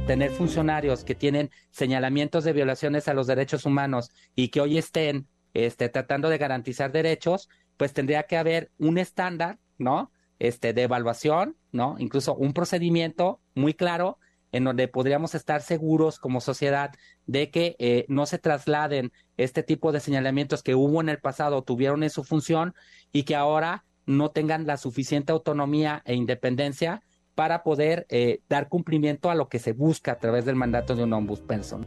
[0.06, 5.28] Tener funcionarios que tienen señalamientos de violaciones a los derechos humanos y que hoy estén
[5.54, 10.12] este, tratando de garantizar derechos, pues tendría que haber un estándar, ¿no?
[10.40, 11.96] Este, de evaluación ¿no?
[12.00, 14.18] Incluso un procedimiento muy claro
[14.52, 16.92] en donde podríamos estar seguros como sociedad
[17.28, 21.62] de que eh, no se trasladen este tipo de señalamientos que hubo en el pasado,
[21.62, 22.74] tuvieron en su función
[23.12, 27.04] y que ahora no tengan la suficiente autonomía e independencia
[27.36, 31.04] para poder eh, dar cumplimiento a lo que se busca a través del mandato de
[31.04, 31.86] un ombudsperson.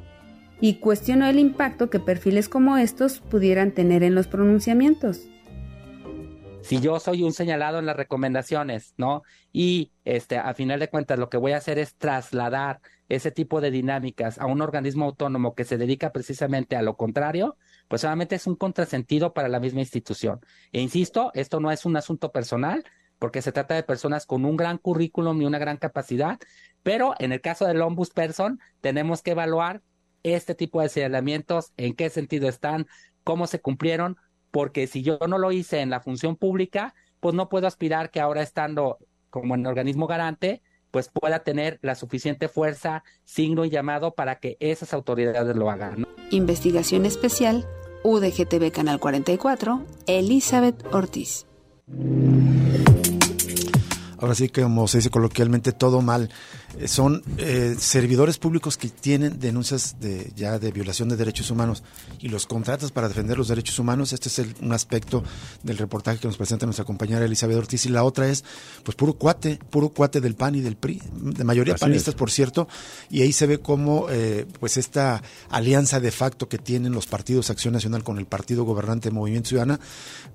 [0.61, 5.27] Y cuestionó el impacto que perfiles como estos pudieran tener en los pronunciamientos
[6.63, 9.23] si yo soy un señalado en las recomendaciones, ¿no?
[9.53, 13.61] Y este, a final de cuentas, lo que voy a hacer es trasladar ese tipo
[13.61, 17.57] de dinámicas a un organismo autónomo que se dedica precisamente a lo contrario,
[17.89, 20.41] pues solamente es un contrasentido para la misma institución.
[20.73, 22.85] E insisto, esto no es un asunto personal,
[23.19, 26.39] porque se trata de personas con un gran currículum y una gran capacidad,
[26.83, 29.83] pero en el caso del ombudsperson tenemos que evaluar
[30.23, 32.87] este tipo de señalamientos, en qué sentido están,
[33.25, 34.17] cómo se cumplieron,
[34.53, 38.21] porque si yo no lo hice en la función pública, pues no puedo aspirar que
[38.21, 38.99] ahora estando
[39.31, 40.63] como en organismo garante,
[40.93, 46.07] pues pueda tener la suficiente fuerza, signo y llamado para que esas autoridades lo hagan.
[46.31, 47.67] Investigación especial,
[48.05, 51.47] UDGTV Canal 44, Elizabeth Ortiz.
[54.23, 56.31] Ahora sí, como se dice coloquialmente, todo mal.
[56.79, 61.83] Eh, son eh, servidores públicos que tienen denuncias de ya de violación de derechos humanos
[62.21, 64.13] y los contratas para defender los derechos humanos.
[64.13, 65.25] Este es un aspecto
[65.65, 67.85] del reportaje que nos presenta nuestra compañera Elizabeth Ortiz.
[67.87, 68.45] Y la otra es,
[68.85, 72.69] pues, puro cuate, puro cuate del PAN y del PRI, de mayoría panistas, por cierto.
[73.11, 77.51] Y ahí se ve cómo, eh, pues, esta alianza de facto que tienen los partidos
[77.51, 79.81] Acción Nacional con el partido gobernante Movimiento Ciudadana,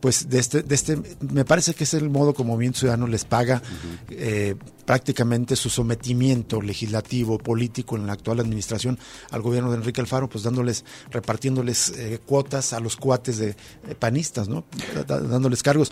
[0.02, 3.24] pues, de este, de este, me parece que es el modo como Movimiento Ciudadano les
[3.24, 3.62] paga
[4.10, 8.98] eh, prácticamente su sometimiento legislativo, político en la actual administración
[9.32, 13.56] al gobierno de Enrique Alfaro, pues dándoles, repartiéndoles eh, cuotas a los cuates de
[14.00, 14.66] panistas, ¿no?
[15.08, 15.92] dándoles cargos.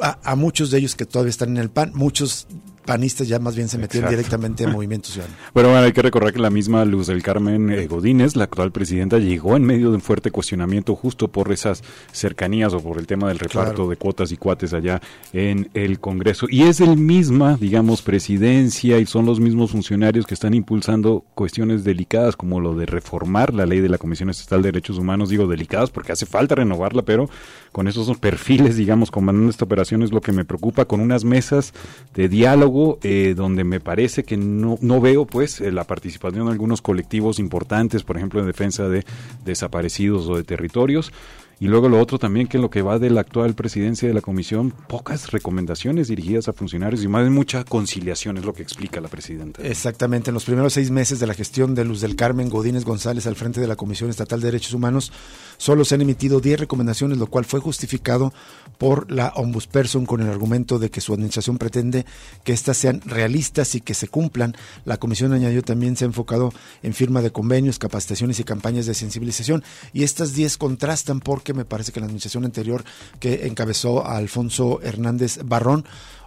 [0.00, 2.46] a, muchos de ellos que todavía están en el PAN, muchos
[2.88, 5.36] panistas ya más bien se metieron directamente en Movimiento Ciudadano.
[5.52, 9.18] Bueno, hay que recordar que la misma Luz del Carmen eh, Godínez, la actual presidenta,
[9.18, 13.28] llegó en medio de un fuerte cuestionamiento justo por esas cercanías o por el tema
[13.28, 15.02] del reparto de cuotas y cuates allá
[15.34, 16.46] en el Congreso.
[16.48, 21.84] Y es el misma, digamos, presidencia y son los mismos funcionarios que están impulsando cuestiones
[21.84, 25.28] delicadas como lo de reformar la ley de la Comisión Estatal de Derechos Humanos.
[25.28, 27.28] Digo delicadas porque hace falta renovarla, pero
[27.70, 31.74] con esos perfiles, digamos, comandando esta operación es lo que me preocupa, con unas mesas
[32.14, 36.52] de diálogo eh, donde me parece que no, no veo pues eh, la participación de
[36.52, 39.04] algunos colectivos importantes, por ejemplo en defensa de
[39.44, 41.12] desaparecidos o de territorios.
[41.60, 44.20] Y luego lo otro también, que lo que va de la actual presidencia de la
[44.20, 49.00] comisión, pocas recomendaciones dirigidas a funcionarios y más de mucha conciliación, es lo que explica
[49.00, 49.60] la presidenta.
[49.62, 53.26] Exactamente, en los primeros seis meses de la gestión de Luz del Carmen Godínez González
[53.26, 55.12] al frente de la Comisión Estatal de Derechos Humanos,
[55.56, 58.32] solo se han emitido diez recomendaciones, lo cual fue justificado
[58.78, 62.06] por la ombudsperson con el argumento de que su administración pretende
[62.44, 64.54] que éstas sean realistas y que se cumplan.
[64.84, 66.52] La comisión añadió también se ha enfocado
[66.84, 71.64] en firma de convenios, capacitaciones y campañas de sensibilización y estas diez contrastan porque me
[71.64, 72.84] parece que la administración anterior
[73.20, 75.84] que encabezó a Alfonso Hernández Barrón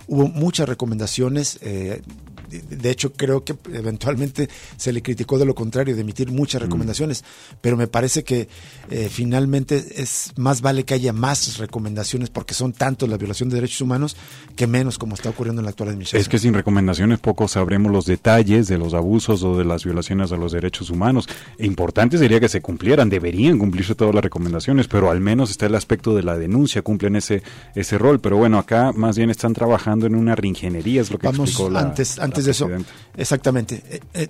[0.08, 1.60] hubo muchas recomendaciones.
[1.62, 2.02] Eh,
[2.52, 6.66] de hecho, creo que eventualmente se le criticó de lo contrario, de emitir muchas mm.
[6.66, 7.24] recomendaciones,
[7.62, 8.48] pero me parece que
[8.90, 13.56] eh, finalmente es más vale que haya más recomendaciones porque son tanto la violación de
[13.56, 14.16] derechos humanos
[14.56, 16.22] que menos como está ocurriendo en la actual administración.
[16.22, 20.32] Es que sin recomendaciones poco sabremos los detalles de los abusos o de las violaciones
[20.32, 21.28] a los derechos humanos.
[21.58, 25.66] E importante sería que se cumplieran, deberían cumplirse todas las recomendaciones, pero al menos está
[25.66, 27.44] el aspecto de la denuncia, cumplen ese,
[27.76, 28.20] ese rol.
[28.20, 31.82] Pero bueno, acá más bien están trabajando en una reingeniería, es lo que explicó la,
[31.82, 32.70] antes, antes de eso,
[33.16, 33.84] exactamente.
[33.90, 34.28] Eh, eh,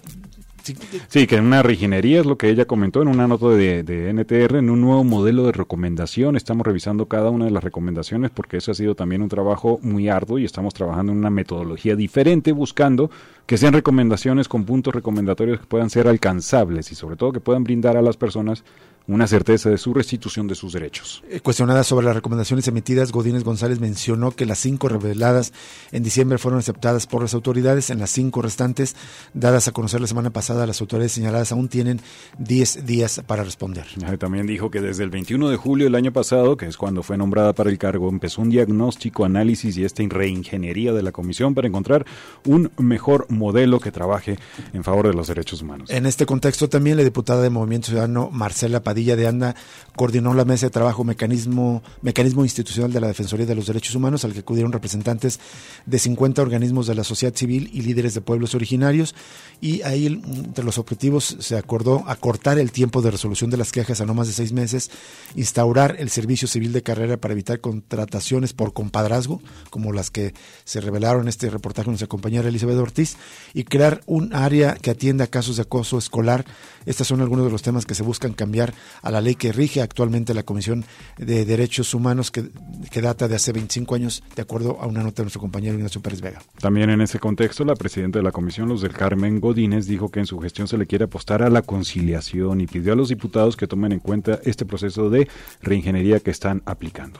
[1.08, 1.28] sí.
[1.28, 4.58] que en una reingeniería es lo que ella comentó en una nota de, de, NTR,
[4.58, 6.36] en un nuevo modelo de recomendación.
[6.36, 10.10] Estamos revisando cada una de las recomendaciones porque eso ha sido también un trabajo muy
[10.10, 13.10] arduo y estamos trabajando en una metodología diferente buscando
[13.52, 17.66] que sean recomendaciones con puntos recomendatorios que puedan ser alcanzables y sobre todo que puedan
[17.66, 18.64] brindar a las personas
[19.08, 21.24] una certeza de su restitución de sus derechos.
[21.30, 25.54] Eh, cuestionada sobre las recomendaciones emitidas, Godínez González mencionó que las cinco reveladas
[25.92, 27.90] en diciembre fueron aceptadas por las autoridades.
[27.90, 28.96] En las cinco restantes,
[29.34, 32.00] dadas a conocer la semana pasada, las autoridades señaladas aún tienen
[32.38, 33.86] 10 días para responder.
[34.20, 37.18] También dijo que desde el 21 de julio del año pasado, que es cuando fue
[37.18, 41.68] nombrada para el cargo, empezó un diagnóstico, análisis y esta reingeniería de la comisión para
[41.68, 42.06] encontrar
[42.46, 44.38] un mejor modelo que trabaje
[44.72, 45.90] en favor de los derechos humanos.
[45.90, 49.56] En este contexto también la diputada de Movimiento Ciudadano, Marcela Padilla de Anda
[49.96, 54.24] coordinó la mesa de trabajo mecanismo, mecanismo institucional de la Defensoría de los Derechos Humanos,
[54.24, 55.40] al que acudieron representantes
[55.86, 59.16] de 50 organismos de la sociedad civil y líderes de pueblos originarios.
[59.60, 64.02] Y ahí, entre los objetivos, se acordó acortar el tiempo de resolución de las quejas
[64.02, 64.92] a no más de seis meses,
[65.36, 70.82] instaurar el servicio civil de carrera para evitar contrataciones por compadrazgo, como las que se
[70.82, 73.18] revelaron en este reportaje con nuestra compañera Elizabeth Ortiz,
[73.54, 76.46] y crear un área que atienda casos de acoso escolar.
[76.86, 79.82] Estos son algunos de los temas que se buscan cambiar a la ley que rige
[79.82, 80.86] actualmente la Comisión
[81.18, 82.50] de Derechos Humanos que,
[82.90, 86.02] que data de hace 25 años, de acuerdo a una nota de nuestro compañero Ignacio
[86.02, 86.42] Pérez Vega.
[86.60, 90.20] También en ese contexto, la presidenta de la Comisión, Luz del Carmen Godínez, dijo que
[90.20, 93.56] en su gestión se le quiere apostar a la conciliación y pidió a los diputados
[93.56, 95.28] que tomen en cuenta este proceso de
[95.62, 97.20] reingeniería que están aplicando.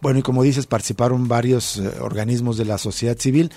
[0.00, 3.50] Bueno, y como dices, participaron varios eh, organismos de la sociedad civil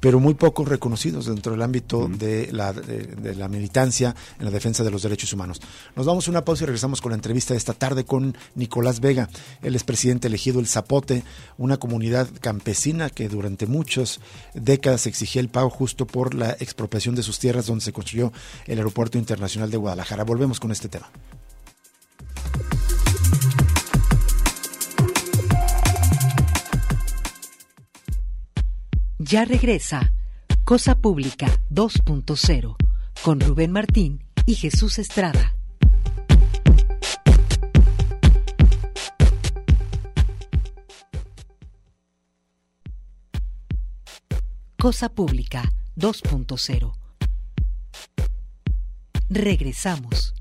[0.00, 4.82] pero muy pocos reconocidos dentro del ámbito de, la, de, la militancia en la defensa
[4.82, 5.60] de los derechos humanos.
[5.94, 9.00] Nos vamos a una pausa y regresamos con la entrevista de esta tarde con Nicolás
[9.00, 9.28] Vega.
[9.62, 11.22] Él es presidente elegido El Zapote,
[11.58, 14.20] una comunidad campesina que durante muchas
[14.54, 18.32] décadas exigía el pago justo por la expropiación de sus tierras donde se construyó
[18.66, 20.24] el Aeropuerto Internacional de Guadalajara.
[20.24, 21.10] Volvemos con este tema.
[29.30, 30.12] Ya regresa
[30.64, 32.74] Cosa Pública 2.0
[33.22, 35.54] con Rubén Martín y Jesús Estrada.
[44.76, 45.62] Cosa Pública
[45.94, 46.92] 2.0.
[49.28, 50.39] Regresamos.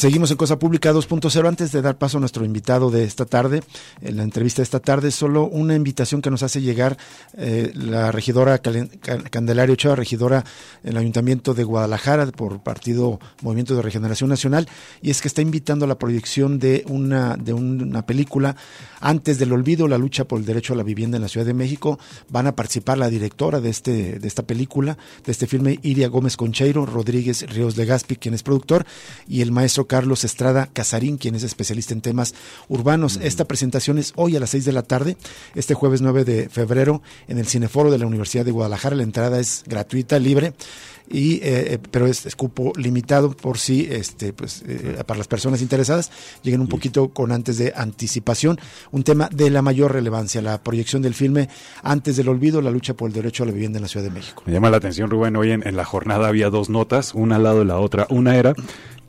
[0.00, 1.46] Seguimos en Cosa Pública 2.0.
[1.46, 3.62] Antes de dar paso a nuestro invitado de esta tarde,
[4.00, 6.96] en la entrevista de esta tarde, solo una invitación que nos hace llegar
[7.36, 10.42] eh, la regidora Candelario Ochoa, regidora
[10.84, 14.70] en el Ayuntamiento de Guadalajara por Partido Movimiento de Regeneración Nacional,
[15.02, 18.56] y es que está invitando a la proyección de una, de una película
[19.02, 21.52] antes del olvido, la lucha por el derecho a la vivienda en la Ciudad de
[21.52, 21.98] México.
[22.30, 26.38] Van a participar la directora de, este, de esta película, de este filme, Iria Gómez
[26.38, 28.86] Concheiro, Rodríguez Ríos Legaspi, quien es productor,
[29.28, 32.32] y el maestro Carlos Estrada Casarín, quien es especialista en temas
[32.68, 33.18] urbanos.
[33.20, 35.16] Esta presentación es hoy a las 6 de la tarde,
[35.56, 38.94] este jueves 9 de febrero, en el Cineforo de la Universidad de Guadalajara.
[38.94, 40.54] La entrada es gratuita, libre
[41.10, 45.60] y eh, eh, pero es, cupo limitado por si este pues eh, para las personas
[45.60, 48.60] interesadas lleguen un poquito con antes de anticipación.
[48.92, 51.48] Un tema de la mayor relevancia la proyección del filme
[51.82, 54.12] antes del olvido la lucha por el derecho a la vivienda en la Ciudad de
[54.12, 54.44] México.
[54.46, 57.42] Me llama la atención Rubén hoy en, en la jornada había dos notas una al
[57.42, 58.06] lado de la otra.
[58.10, 58.54] Una era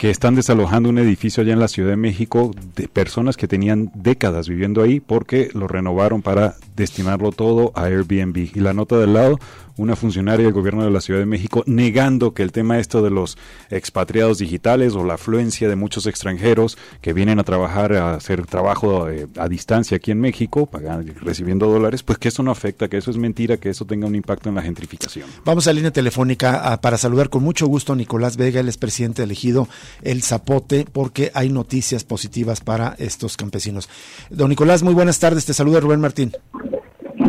[0.01, 3.91] que están desalojando un edificio allá en la Ciudad de México de personas que tenían
[3.93, 8.35] décadas viviendo ahí porque lo renovaron para destinarlo todo a Airbnb.
[8.55, 9.37] Y la nota del lado,
[9.77, 13.09] una funcionaria del gobierno de la Ciudad de México negando que el tema esto de
[13.09, 13.37] los
[13.69, 19.09] expatriados digitales o la afluencia de muchos extranjeros que vienen a trabajar, a hacer trabajo
[19.09, 22.97] eh, a, distancia aquí en México, pagando, recibiendo dólares, pues que eso no afecta, que
[22.97, 25.27] eso es mentira, que eso tenga un impacto en la gentrificación.
[25.45, 29.67] Vamos a línea telefónica para saludar con mucho gusto a Nicolás Vega, el expresidente elegido
[30.01, 33.89] El Zapote, porque hay noticias positivas para estos campesinos.
[34.29, 36.31] Don Nicolás, muy buenas tardes, te saluda Rubén Martín.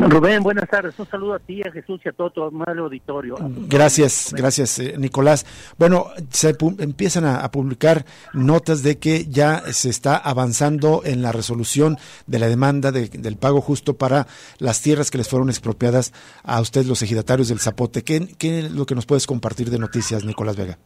[0.08, 0.98] Rubén, buenas tardes.
[0.98, 3.36] Un saludo a ti, a Jesús y a todo tu amable auditorio.
[3.68, 5.46] Gracias, gracias, eh, Nicolás.
[5.78, 11.98] Bueno, se empiezan a, publicar notas de que ya se está avanzando en la resolución
[12.26, 14.26] de la demanda del pago justo para
[14.58, 18.02] las tierras que les fueron expropiadas a ustedes, los ejidatarios del Zapote.
[18.02, 20.78] ¿Qué, es lo que nos puedes compartir de noticias, Nicolás Vega?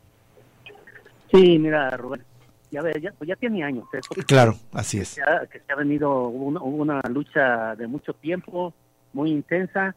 [1.30, 2.22] Sí, mira, Rubén.
[2.70, 3.86] Ya, ya, pues ya tiene años.
[4.26, 5.20] claro, así es.
[5.50, 8.74] Que se ha, venido, una lucha de mucho tiempo,
[9.12, 9.94] muy intensa,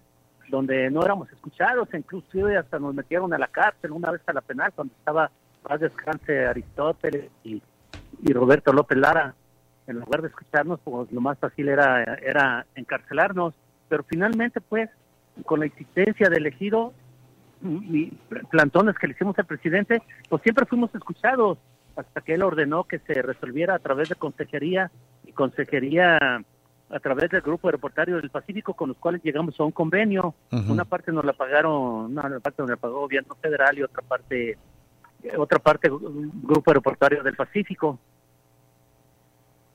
[0.49, 4.41] donde no éramos escuchados, inclusive hasta nos metieron a la cárcel una vez a la
[4.41, 5.31] penal cuando estaba
[5.67, 7.61] más descanse Aristóteles y,
[8.33, 9.35] Roberto López Lara.
[9.87, 13.55] En lugar de escucharnos, pues lo más fácil era, era encarcelarnos,
[13.87, 14.89] pero finalmente pues
[15.45, 17.08] con la existencia del ejido y
[18.49, 21.57] plantones que le hicimos al presidente, pues siempre fuimos escuchados
[21.95, 24.91] hasta que él ordenó que se resolviera a través de consejería
[25.25, 26.17] y consejería
[26.91, 30.33] a través del grupo aeroportario del Pacífico con los cuales llegamos a un convenio.
[30.51, 34.57] Una parte nos la pagaron, una parte nos la pagó gobierno federal y otra parte
[35.37, 37.99] otra parte grupo aeroportario del Pacífico.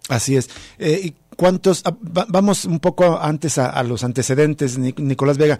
[0.09, 0.49] Así es.
[0.79, 1.83] Eh, ¿Cuántos?
[1.87, 5.59] Ah, vamos un poco antes a, los antecedentes, Nicolás Vega.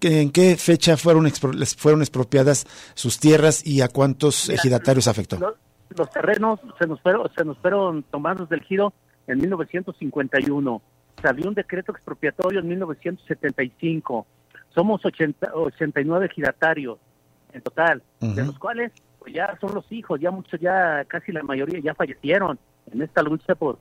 [0.00, 5.38] ¿En qué fecha fueron, les fueron expropiadas sus tierras y a cuántos ejidatarios afectó?
[5.96, 8.92] Los, terrenos se nos, fueron, se nos fueron tomados del giro
[9.26, 10.82] en 1951.
[11.22, 14.26] Salió un decreto expropiatorio en 1975.
[14.74, 16.98] Somos 80, 89 giratarios
[17.52, 21.42] en total, de los cuales pues, ya son los hijos, ya muchos, ya casi la
[21.42, 22.58] mayoría ya fallecieron
[22.92, 23.78] en esta lucha por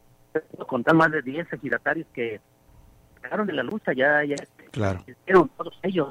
[0.67, 2.41] contar más de 10 giratarios que
[3.21, 4.35] quedaron de la lucha, ya, ya
[4.71, 5.03] claro.
[5.57, 6.09] todos ellos.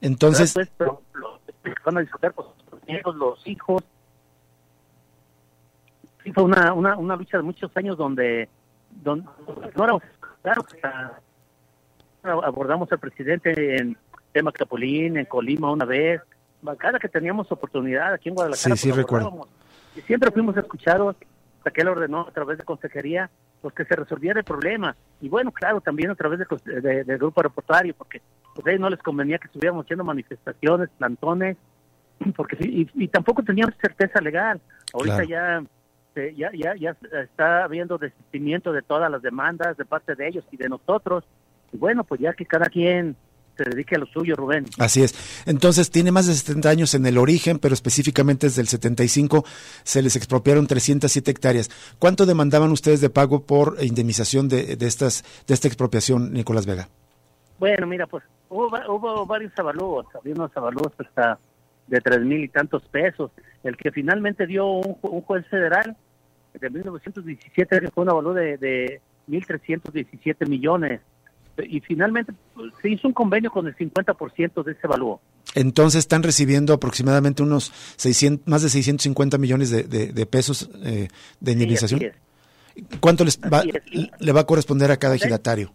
[0.00, 0.54] Entonces,
[1.84, 3.82] van a discutir con los los hijos,
[6.24, 8.48] sí fue una, una, una lucha de muchos años donde,
[8.90, 9.28] donde
[9.76, 10.00] no
[10.42, 10.66] claro
[12.22, 13.96] abordamos al presidente en
[14.32, 16.20] tema Capulín, en Colima una vez,
[16.78, 18.76] cada que teníamos oportunidad aquí en Guadalajara.
[18.76, 19.48] Sí, sí, recuerdo.
[19.96, 21.16] Y siempre fuimos escuchados
[21.60, 24.96] hasta que él ordenó a través de consejería pues que se resolviera el problema.
[25.20, 28.22] Y bueno, claro, también a través del de, grupo aeroportuario, porque
[28.54, 31.58] pues, a ellos no les convenía que estuviéramos haciendo manifestaciones, plantones,
[32.36, 34.60] porque y, y tampoco teníamos certeza legal.
[34.94, 35.62] Ahorita ya
[36.10, 40.44] este, ya, ya, ya está habiendo desistimiento de todas las demandas de parte de ellos
[40.50, 41.24] y de nosotros.
[41.72, 43.14] Y bueno, pues ya que cada quien
[43.62, 44.64] se dedique a lo suyo, Rubén.
[44.78, 45.14] Así es.
[45.46, 49.44] Entonces, tiene más de 70 años en el origen, pero específicamente desde el 75
[49.82, 51.70] se les expropiaron 307 hectáreas.
[51.98, 56.88] ¿Cuánto demandaban ustedes de pago por indemnización de, de, estas, de esta expropiación, Nicolás Vega?
[57.58, 61.38] Bueno, mira, pues hubo, hubo varios avalúos, había unos avalúos hasta
[61.86, 63.30] de tres mil y tantos pesos.
[63.62, 65.96] El que finalmente dio un, juez federal
[66.54, 71.00] de 1917 fue un valor de, de 1.317 millones.
[71.58, 72.32] Y finalmente
[72.80, 75.18] se hizo un convenio con el 50% de ese valor.
[75.54, 81.08] Entonces están recibiendo aproximadamente unos 600, más de 650 millones de, de, pesos eh,
[81.40, 82.00] de indemnización.
[83.00, 83.38] ¿Cuánto les
[84.20, 85.72] le va a corresponder a cada ejidatario?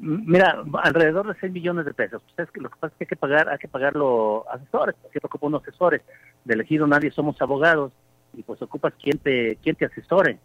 [0.00, 2.22] Mira, alrededor de 6 millones de pesos.
[2.36, 5.26] Que lo que pasa es que hay que pagar, hay que pagar los asesores, siempre
[5.26, 6.02] ocupa unos asesores.
[6.44, 7.92] De elegido nadie somos abogados.
[8.34, 10.38] y pues ocupas quien te, quien te asesore.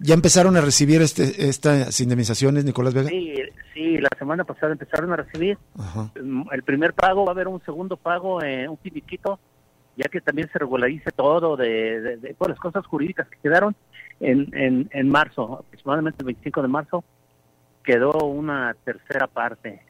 [0.00, 3.08] ¿Ya empezaron a recibir este, estas indemnizaciones, Nicolás Vega?
[3.08, 3.34] Sí,
[3.74, 5.58] sí, la semana pasada empezaron a recibir.
[6.52, 9.40] El primer pago, va a haber un segundo pago, eh, un finiquito,
[9.96, 13.74] ya que también se regularice todo de, de, de las cosas jurídicas que quedaron
[14.20, 17.04] en, en, en marzo, aproximadamente el 25 de marzo,
[17.82, 19.82] quedó una tercera parte.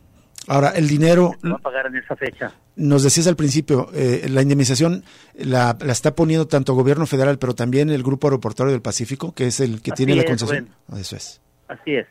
[0.49, 1.35] Ahora, el dinero...
[1.45, 2.53] va a pagar en esa fecha.
[2.77, 7.39] Nos decías al principio, eh, la indemnización la, la, está poniendo tanto el gobierno federal,
[7.39, 10.69] pero también el Grupo Aeroportuario del Pacífico, que es el que tiene la concesión.
[10.97, 11.41] Eso es.
[11.69, 12.07] Así es.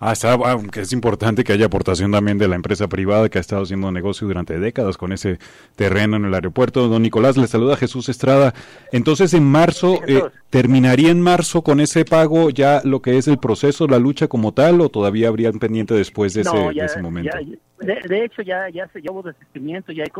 [0.00, 3.40] Ah, está, aunque es importante que haya aportación también de la empresa privada que ha
[3.40, 5.40] estado haciendo negocio durante décadas con ese
[5.74, 6.86] terreno en el aeropuerto.
[6.86, 8.54] Don Nicolás, le saluda Jesús Estrada.
[8.92, 13.38] Entonces, en marzo, eh, ¿terminaría en marzo con ese pago ya lo que es el
[13.38, 17.36] proceso, la lucha como tal, o todavía habrían pendiente después de, ese, momento?
[17.80, 20.10] De, hecho, ya, ya, se, ya hubo desistimiento, ya hay,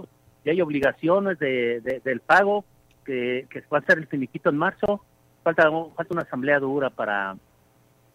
[0.44, 2.64] ya hay obligaciones de, del pago,
[3.04, 5.04] que, que va a ser el finiquito en marzo.
[5.42, 7.36] Falta, falta una asamblea dura para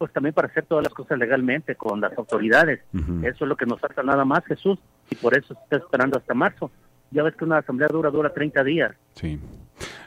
[0.03, 2.81] pues también para hacer todas las cosas legalmente con las autoridades.
[2.91, 4.77] Eso es lo que nos falta nada más, Jesús,
[5.09, 6.71] y por eso se está esperando hasta marzo.
[7.11, 8.91] Ya ves que una asamblea dura dura 30 días.
[9.13, 9.39] Sí.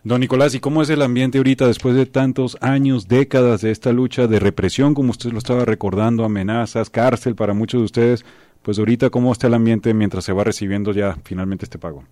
[0.04, 3.90] Don Nicolás, ¿y cómo es el ambiente ahorita después de tantos años, décadas de esta
[3.92, 8.26] lucha de represión, como usted lo estaba recordando, amenazas, cárcel para muchos de ustedes?
[8.66, 12.02] Pues ahorita, ¿cómo está el ambiente mientras se va recibiendo ya finalmente este pago?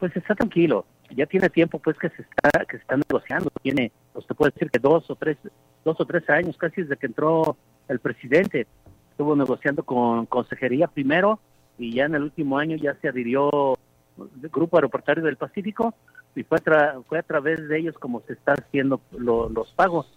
[0.00, 0.84] Pues está tranquilo.
[1.14, 3.48] Ya tiene tiempo pues que se está que se está negociando.
[3.62, 5.38] Tiene, usted puede decir que dos o tres
[5.84, 7.56] dos o tres años, casi desde que entró
[7.86, 8.66] el presidente.
[9.12, 11.38] Estuvo negociando con consejería primero
[11.78, 13.78] y ya en el último año ya se adhirió
[14.18, 15.94] el Grupo Aeroportuario del Pacífico
[16.34, 16.58] y fue
[17.06, 20.08] fue a través de ellos como se están haciendo los pagos.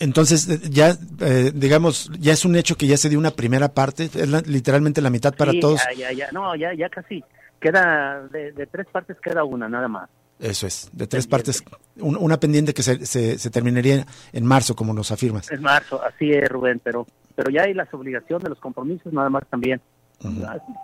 [0.00, 3.68] Entonces, eh, ya, eh, digamos, ya es un hecho que ya se dio una primera
[3.72, 5.80] parte, es literalmente la mitad para todos.
[5.96, 7.24] Ya, ya, ya, no, ya, ya casi.
[7.60, 10.10] Queda, de, de tres partes queda una, nada más.
[10.38, 11.64] Eso es, de tres partes,
[11.98, 15.50] una pendiente que se, se, terminaría en marzo, como nos afirmas.
[15.50, 19.46] En marzo, así es, Rubén, pero pero ya hay las obligaciones, los compromisos, nada más
[19.48, 19.80] también.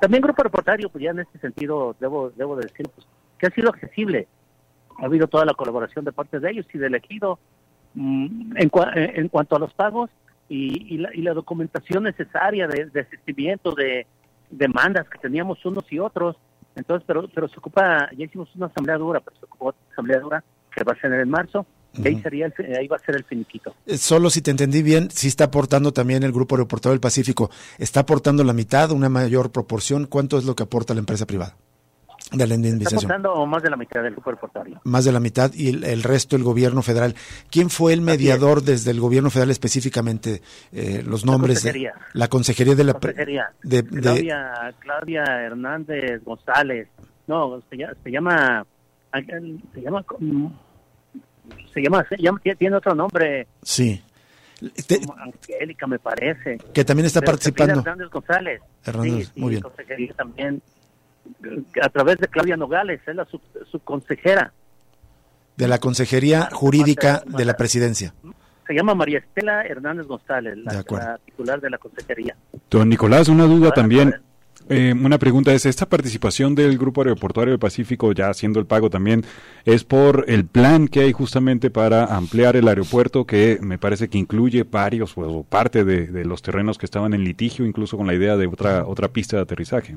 [0.01, 3.07] También Grupo Reportario, pues ya en este sentido, debo, debo decir, pues,
[3.39, 4.29] que ha sido accesible.
[4.99, 7.39] Ha habido toda la colaboración de parte de ellos y del ejido
[7.95, 10.11] en, en cuanto a los pagos
[10.49, 14.07] y, y, la, y la documentación necesaria de, de asistimiento, de
[14.51, 16.37] demandas que teníamos unos y otros
[16.75, 20.21] entonces, pero, pero se ocupa, ya hicimos una asamblea dura, pero se ocupó otra asamblea
[20.21, 23.25] dura que va a ser en marzo, y ahí, sería ahí va a ser el
[23.25, 23.75] finiquito.
[23.85, 27.51] Eh, solo si te entendí bien, sí está aportando también el Grupo Aeroportuario del Pacífico.
[27.79, 30.07] ¿Está aportando la mitad, una mayor proporción?
[30.07, 31.57] ¿Cuánto es lo que aporta la empresa privada?
[32.33, 33.23] De la indemnización.
[33.49, 34.81] Más de la mitad del grupo aeroportuario.
[34.85, 37.15] Más de la mitad y el, resto el gobierno federal.
[37.51, 40.43] ¿Quién fue el mediador desde el gobierno federal específicamente?
[40.73, 41.65] Eh, los nombres.
[41.65, 41.93] La consejería.
[41.93, 42.93] De, la consejería de la.
[42.95, 43.53] Consejería.
[43.63, 46.89] De, Claudia, Claudia Hernández González.
[47.27, 47.95] No, se, llama.
[48.03, 48.67] Se llama.
[49.73, 49.81] Se
[51.83, 52.05] llama.
[52.09, 53.47] Se llama tiene otro nombre.
[53.63, 54.03] Sí.
[55.19, 56.59] Angélica, me parece.
[56.73, 57.81] Que también está participando.
[57.81, 58.63] Hernández González.
[58.85, 59.63] Hernández, muy bien.
[59.63, 60.63] Consejería también
[61.83, 63.27] a través de Claudia Nogales, es la
[63.71, 64.53] subconsejera.
[65.57, 68.15] De la Consejería Jurídica de la Presidencia.
[68.67, 72.37] Se llama María Estela Hernández González, la, titular de la Consejería.
[72.71, 74.15] Don Nicolás, una duda también.
[74.69, 78.91] Eh, una pregunta es, ¿esta participación del Grupo Aeroportuario del Pacífico, ya haciendo el pago
[78.91, 79.25] también,
[79.65, 84.19] es por el plan que hay justamente para ampliar el aeropuerto, que me parece que
[84.19, 88.15] incluye varios o parte de, de los terrenos que estaban en litigio, incluso con la
[88.15, 89.97] idea de otra, otra pista de aterrizaje?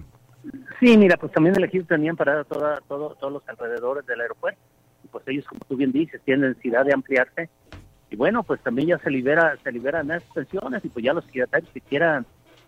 [0.80, 4.60] Sí, mira, pues también el equipo tenían parada toda, todo, todos los alrededores del aeropuerto.
[5.04, 7.50] Y pues ellos, como tú bien dices, tienen necesidad de ampliarse.
[8.10, 11.26] Y bueno, pues también ya se libera, se liberan esas pensiones y pues ya los
[11.26, 12.26] secretarios que quieran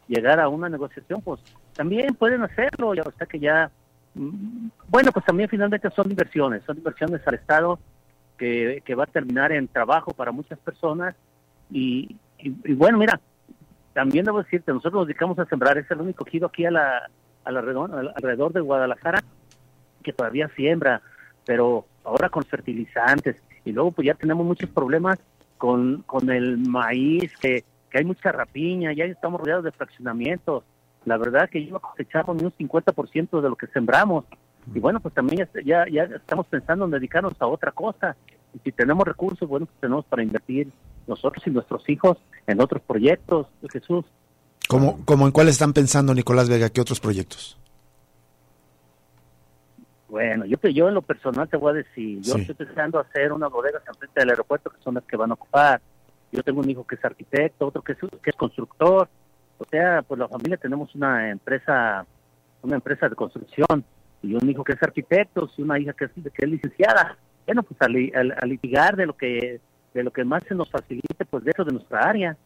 [0.08, 1.42] llegar a una negociación, pues
[1.74, 2.94] también pueden hacerlo.
[2.94, 3.70] Ya, o sea que ya,
[4.14, 7.80] mm, bueno, pues también finalmente son inversiones, son inversiones al Estado
[8.38, 11.16] que, que va a terminar en trabajo para muchas personas.
[11.70, 13.20] Y, y, bueno, mira,
[13.94, 17.10] también debo decirte, nosotros nos dedicamos a sembrar, es el único giro aquí a la
[17.48, 19.24] alrededor, alrededor de Guadalajara
[20.04, 21.02] que todavía siembra,
[21.46, 23.36] pero ahora con fertilizantes.
[23.66, 25.20] Y luego pues ya tenemos muchos problemas
[25.58, 30.64] con, con el maíz, que, que hay mucha rapiña, ya estamos rodeados de fraccionamientos.
[31.06, 34.26] La verdad que yo cosechamos ni un 50% de lo que sembramos.
[34.74, 38.16] Y bueno, pues también ya, ya estamos pensando en dedicarnos a otra cosa.
[38.54, 40.70] Y si tenemos recursos, bueno, pues tenemos para invertir
[41.08, 44.06] nosotros y nuestros hijos en otros proyectos, Jesús.
[44.68, 46.70] ¿Cómo, cómo en cuáles están pensando Nicolás Vega?
[46.70, 47.58] ¿Qué otros proyectos?
[50.10, 53.52] Bueno, yo, yo en lo personal te voy a decir, yo estoy pensando hacer unas
[53.52, 55.82] bodegas frente del aeropuerto que son las que van a ocupar.
[56.32, 59.10] Yo tengo un hijo que es arquitecto, otro que es, que es constructor.
[59.58, 62.06] O sea, pues la familia tenemos una empresa,
[62.62, 63.84] una empresa de construcción
[64.22, 67.18] y un hijo que es arquitecto y una hija que es, que es licenciada.
[67.46, 69.60] bueno, pues a, litigar de lo que
[69.94, 72.38] de lo que más se nos facilite, pues dentro de nuestra área.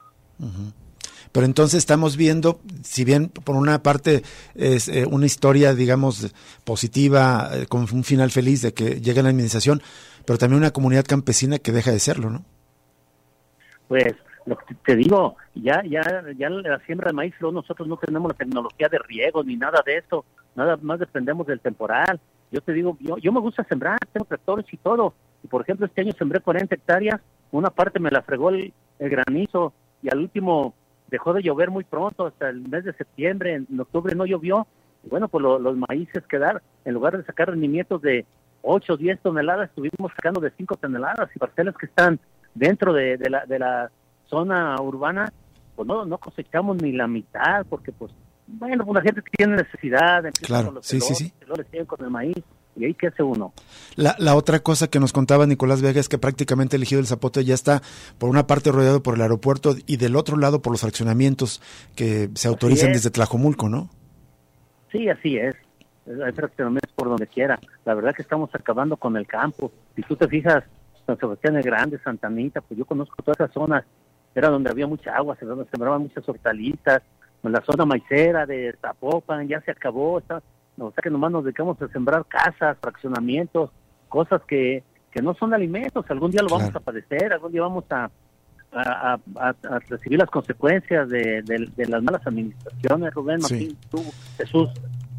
[1.32, 4.23] Pero entonces estamos viendo, si bien por una parte
[4.53, 9.29] es eh, una historia, digamos, positiva, eh, con un final feliz de que llegue la
[9.29, 9.82] administración,
[10.25, 12.43] pero también una comunidad campesina que deja de serlo, ¿no?
[13.88, 14.13] Pues
[14.45, 16.01] lo que te digo, ya, ya,
[16.38, 19.97] ya la siembra de maíz, nosotros no tenemos la tecnología de riego ni nada de
[19.97, 20.25] eso,
[20.55, 22.19] nada más dependemos del temporal.
[22.51, 25.13] Yo te digo, yo, yo me gusta sembrar, tengo tractores y todo.
[25.43, 27.21] Y por ejemplo, este año sembré 40 hectáreas,
[27.51, 30.73] una parte me la fregó el granizo y al último
[31.12, 34.66] dejó de llover muy pronto, hasta el mes de septiembre, en octubre no llovió,
[35.03, 38.26] y bueno, pues los maíces quedaron, en lugar de sacar rendimientos de
[38.62, 42.20] 8 o 10 toneladas, estuvimos sacando de 5 toneladas, y parcelas que están
[42.55, 43.91] dentro de, la, de la
[44.28, 45.32] zona urbana,
[45.76, 48.12] pues no, no cosechamos ni la mitad, porque pues,
[48.47, 51.34] bueno, pues la gente tiene necesidad, claro, sí, sí, sí.
[51.86, 52.43] con el maíz,
[52.76, 53.53] ¿Y ahí qué hace uno?
[53.95, 57.07] La, la otra cosa que nos contaba Nicolás Vega es que prácticamente el ejido del
[57.07, 57.82] Zapote ya está
[58.17, 61.61] por una parte rodeado por el aeropuerto y del otro lado por los fraccionamientos
[61.95, 63.89] que se autorizan desde Tlajomulco, ¿no?
[64.91, 65.55] Sí, así es.
[66.07, 67.59] Hay fraccionamientos por donde quiera.
[67.86, 69.72] La verdad que estamos acabando con el campo.
[69.95, 70.63] Si tú te fijas,
[71.05, 73.86] San Sebastián de Grande, Santa Anita, pues yo conozco todas esas zonas.
[74.34, 77.01] Era donde había mucha agua, se sembraban muchas hortalizas.
[77.43, 80.19] En la zona maicera de Zapopan ya se acabó.
[80.19, 80.41] Está,
[80.78, 83.72] o sea que nomás nos dedicamos a sembrar casas, fraccionamientos,
[84.09, 87.86] cosas que, que no son alimentos, algún día lo vamos a padecer, algún día vamos
[87.89, 88.09] a,
[88.74, 89.19] a,
[89.89, 91.43] recibir las consecuencias de,
[91.88, 94.03] las malas administraciones, Rubén, Martín, tú,
[94.38, 94.69] Jesús.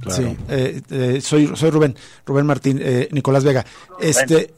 [0.09, 1.95] Sí, eh, eh, soy, soy Rubén,
[2.27, 3.65] Rubén Martín, eh, Nicolás Vega.
[4.01, 4.55] Este,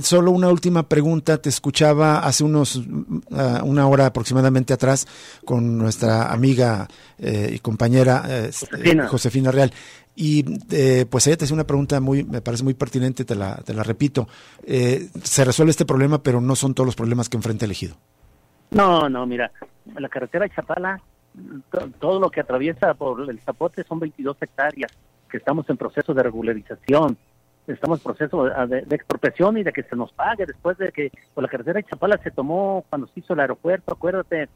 [0.00, 1.38] Solo una última pregunta.
[1.38, 5.06] Te escuchaba hace unos uh, una hora aproximadamente atrás
[5.44, 9.08] con nuestra amiga y compañera Josefina.
[9.08, 9.72] Josefina Real.
[10.16, 13.56] Y eh, pues ella te hace una pregunta muy, me parece muy pertinente, te la,
[13.56, 14.28] te la repito.
[14.64, 17.96] Eh, se resuelve este problema, pero no son todos los problemas que enfrenta el ejido.
[18.70, 19.50] No, no, mira,
[19.98, 21.00] la carretera de Chapala,
[21.98, 24.92] todo lo que atraviesa por el Zapote son 22 hectáreas,
[25.28, 27.16] que estamos en proceso de regularización,
[27.66, 31.42] estamos en proceso de, expropiación y de que se nos pague después de que por
[31.42, 34.48] la carretera de Chapala se tomó cuando se hizo el aeropuerto, acuérdate,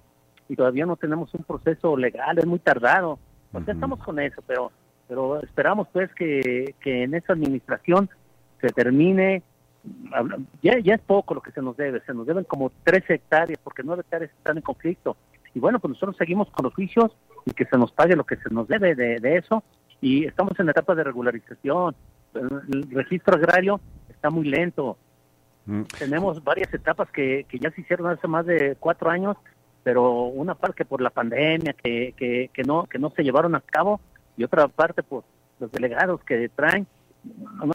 [0.48, 3.18] y todavía no tenemos un proceso legal, es muy tardado.
[3.52, 4.72] Pues estamos con eso, pero
[5.08, 8.08] pero esperamos pues que, en esa administración
[8.60, 9.42] se termine,
[10.62, 13.60] ya, ya es poco lo que se nos debe, se nos deben como 13 hectáreas,
[13.62, 15.16] porque 9 hectáreas están en conflicto.
[15.54, 17.12] Y bueno, pues nosotros seguimos con los juicios
[17.46, 19.62] y que se nos pague lo que se nos debe de, eso.
[20.00, 21.94] Y estamos en la etapa de regularización.
[22.34, 24.98] El registro agrario está muy lento.
[25.66, 25.82] Mm.
[25.98, 29.36] Tenemos varias etapas que, que ya se hicieron hace más de cuatro años,
[29.84, 33.60] pero una parte por la pandemia que, que, que, no, que no se llevaron a
[33.60, 34.00] cabo
[34.36, 35.24] y otra parte por
[35.60, 36.86] los delegados que traen.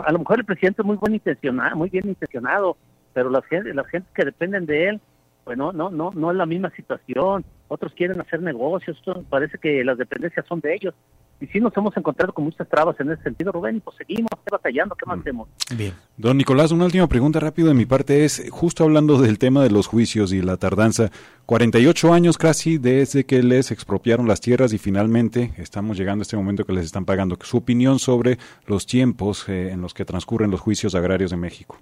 [0.06, 2.78] A lo mejor el presidente es muy buen intencionado, muy bien intencionado,
[3.14, 5.02] pero las las gente que dependen de él,
[5.44, 7.46] pues no, no, no, no es la misma situación.
[7.68, 8.98] Otros quieren hacer negocios,
[9.30, 10.94] parece que las dependencias son de ellos
[11.42, 14.30] y sí nos hemos encontrado con muchas trabas en ese sentido, Rubén, y pues seguimos
[14.52, 15.22] batallando, ¿qué más mm.
[15.22, 15.50] hacemos?
[15.76, 15.94] Bien.
[16.18, 19.70] Don Nicolás, una última pregunta rápido de mi parte es, justo hablando del tema de
[19.70, 21.12] los juicios y la tardanza,
[21.46, 26.36] 48 años casi desde que les expropiaron las tierras y finalmente estamos llegando a este
[26.36, 27.38] momento que les están pagando.
[27.42, 28.38] Su opinión sobre
[28.68, 31.78] los tiempos eh, en los que transcurren los juicios agrarios de México.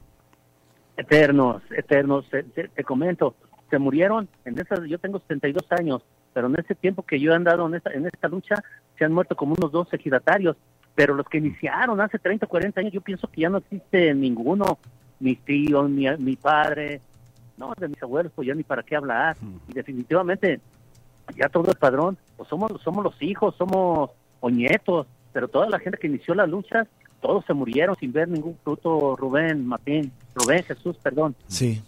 [0.97, 3.35] Eternos, eternos, te, comento,
[3.69, 6.01] se murieron, en esas, yo tengo 72 años,
[6.33, 8.63] pero en ese tiempo que yo he andado en esta, en esta lucha,
[8.97, 10.57] se han muerto como unos 12 ejidatarios,
[10.95, 14.13] pero los que iniciaron hace 30 o 40 años, yo pienso que ya no existe
[14.15, 14.79] ninguno,
[15.19, 17.01] mis tíos, mi, mi padre,
[17.57, 19.37] no, de mis abuelos, pues ya ni para qué hablar,
[19.67, 20.59] y definitivamente
[21.35, 25.79] ya todo el padrón, pues somos, somos los hijos, somos o nietos, pero toda la
[25.79, 26.87] gente que inició la lucha,
[27.21, 31.35] todos se murieron sin ver ningún fruto, Rubén, Martín, Rubén, Jesús, perdón.
[31.47, 31.81] Sí,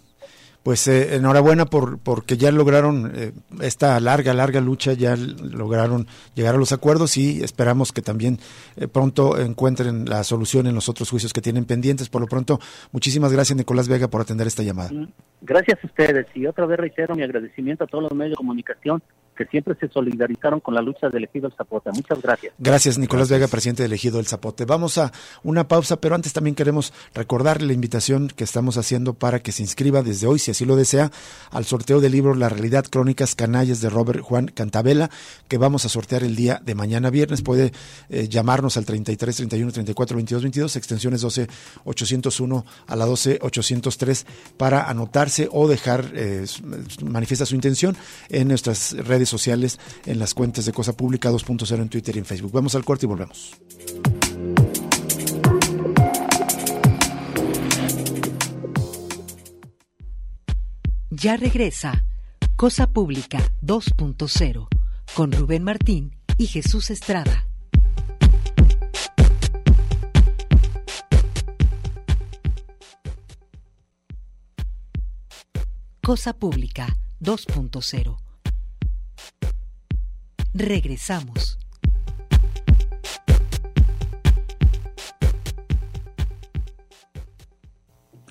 [0.62, 6.54] pues eh, enhorabuena por porque ya lograron eh, esta larga larga lucha ya lograron llegar
[6.54, 8.38] a los acuerdos y esperamos que también
[8.76, 12.08] eh, pronto encuentren la solución en los otros juicios que tienen pendientes.
[12.08, 12.60] Por lo pronto
[12.92, 14.90] muchísimas gracias Nicolás Vega por atender esta llamada.
[14.92, 15.08] Mm,
[15.40, 16.26] gracias a ustedes.
[16.34, 19.02] Y otra vez reitero mi agradecimiento a todos los medios de comunicación
[19.40, 21.90] que siempre se solidarizaron con la lucha del Ejido El Zapote.
[21.92, 22.52] Muchas gracias.
[22.58, 24.66] Gracias, Nicolás Vega, presidente del Ejido El Zapote.
[24.66, 25.12] Vamos a
[25.42, 29.62] una pausa, pero antes también queremos recordarle la invitación que estamos haciendo para que se
[29.62, 31.10] inscriba desde hoy, si así lo desea,
[31.50, 35.08] al sorteo del libro La Realidad Crónicas Canallas de Robert Juan Cantabela,
[35.48, 37.40] que vamos a sortear el día de mañana viernes.
[37.40, 37.72] Puede
[38.10, 41.48] eh, llamarnos al 33 31 34 22 22, extensiones 12
[41.84, 44.26] 801 a la 12 803
[44.58, 46.44] para anotarse o dejar, eh,
[47.02, 47.96] manifiesta su intención
[48.28, 52.26] en nuestras redes sociales en las cuentas de Cosa Pública 2.0 en Twitter y en
[52.26, 52.52] Facebook.
[52.52, 53.52] Vamos al corte y volvemos.
[61.10, 62.04] Ya regresa
[62.56, 64.68] Cosa Pública 2.0
[65.14, 67.46] con Rubén Martín y Jesús Estrada.
[76.02, 78.29] Cosa Pública 2.0.
[80.54, 81.58] Regresamos.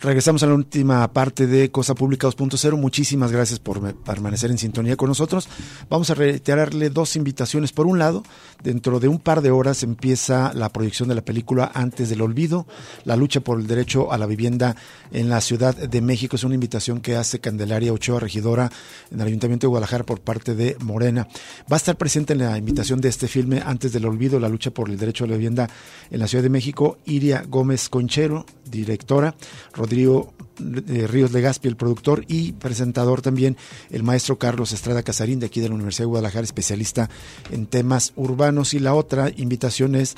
[0.01, 2.78] Regresamos a la última parte de Cosa Pública 2.0.
[2.78, 5.49] Muchísimas gracias por permanecer en sintonía con nosotros.
[5.89, 7.74] Vamos a reiterarle dos invitaciones.
[7.74, 8.24] Por un lado,
[8.64, 12.68] dentro de un par de horas empieza la proyección de la película Antes del Olvido,
[13.05, 14.76] la lucha por el derecho a la vivienda
[15.12, 16.36] en la Ciudad de México.
[16.36, 18.72] Es una invitación que hace Candelaria Ochoa, regidora
[19.12, 21.28] en el Ayuntamiento de Guadalajara por parte de Morena.
[21.72, 24.72] Va a estar presente en la invitación de este filme Antes del Olvido, la lucha
[24.72, 25.70] por el derecho a la vivienda
[26.12, 29.36] en la Ciudad de México, Iria Gómez Conchero, directora,
[29.74, 33.57] Rodrigo Ríos Legaspi, el productor y presentador también,
[33.89, 37.10] el maestro Carlos Estrada Casarín, de aquí de la Universidad de Guadalajara, especialista
[37.51, 38.74] en temas urbanos.
[38.74, 40.16] Y la otra invitación es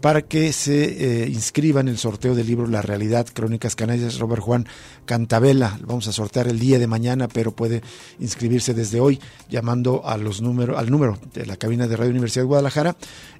[0.00, 4.42] para que se eh, inscriban en el sorteo del libro La Realidad, Crónicas Canallas, Robert
[4.42, 4.66] Juan
[5.04, 5.78] Cantabela.
[5.82, 7.82] Vamos a sortear el día de mañana, pero puede
[8.20, 12.42] inscribirse desde hoy llamando a los números, al número de la cabina de Radio Universidad
[12.42, 12.96] de Guadalajara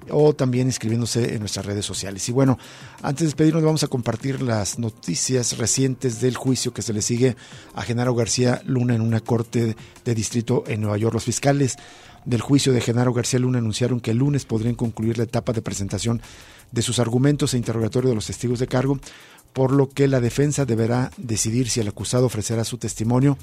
[0.09, 2.27] o también inscribiéndose en nuestras redes sociales.
[2.27, 2.57] Y bueno,
[3.01, 7.35] antes de despedirnos vamos a compartir las noticias recientes del juicio que se le sigue
[7.75, 11.13] a Genaro García Luna en una corte de distrito en Nueva York.
[11.13, 11.77] Los fiscales
[12.25, 15.61] del juicio de Genaro García Luna anunciaron que el lunes podrían concluir la etapa de
[15.61, 16.21] presentación
[16.71, 18.99] de sus argumentos e interrogatorio de los testigos de cargo,
[19.53, 23.37] por lo que la defensa deberá decidir si el acusado ofrecerá su testimonio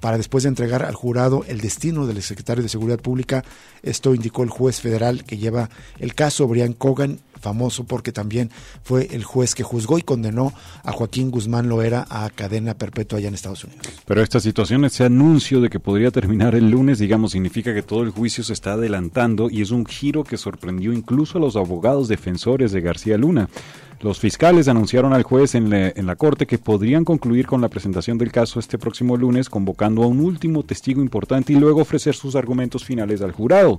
[0.00, 3.44] para después de entregar al jurado el destino del secretario de Seguridad Pública.
[3.82, 5.68] Esto indicó el juez federal que lleva
[5.98, 8.50] el caso, Brian Cogan, famoso porque también
[8.82, 10.52] fue el juez que juzgó y condenó
[10.84, 13.86] a Joaquín Guzmán Loera a cadena perpetua allá en Estados Unidos.
[14.06, 18.02] Pero esta situación, ese anuncio de que podría terminar el lunes, digamos, significa que todo
[18.02, 22.08] el juicio se está adelantando y es un giro que sorprendió incluso a los abogados
[22.08, 23.48] defensores de García Luna.
[24.00, 28.16] Los fiscales anunciaron al juez en, en, la corte que podrían concluir con la presentación
[28.16, 32.34] del caso este próximo lunes, convocando a un último testigo importante y luego ofrecer sus
[32.34, 33.78] argumentos finales al jurado.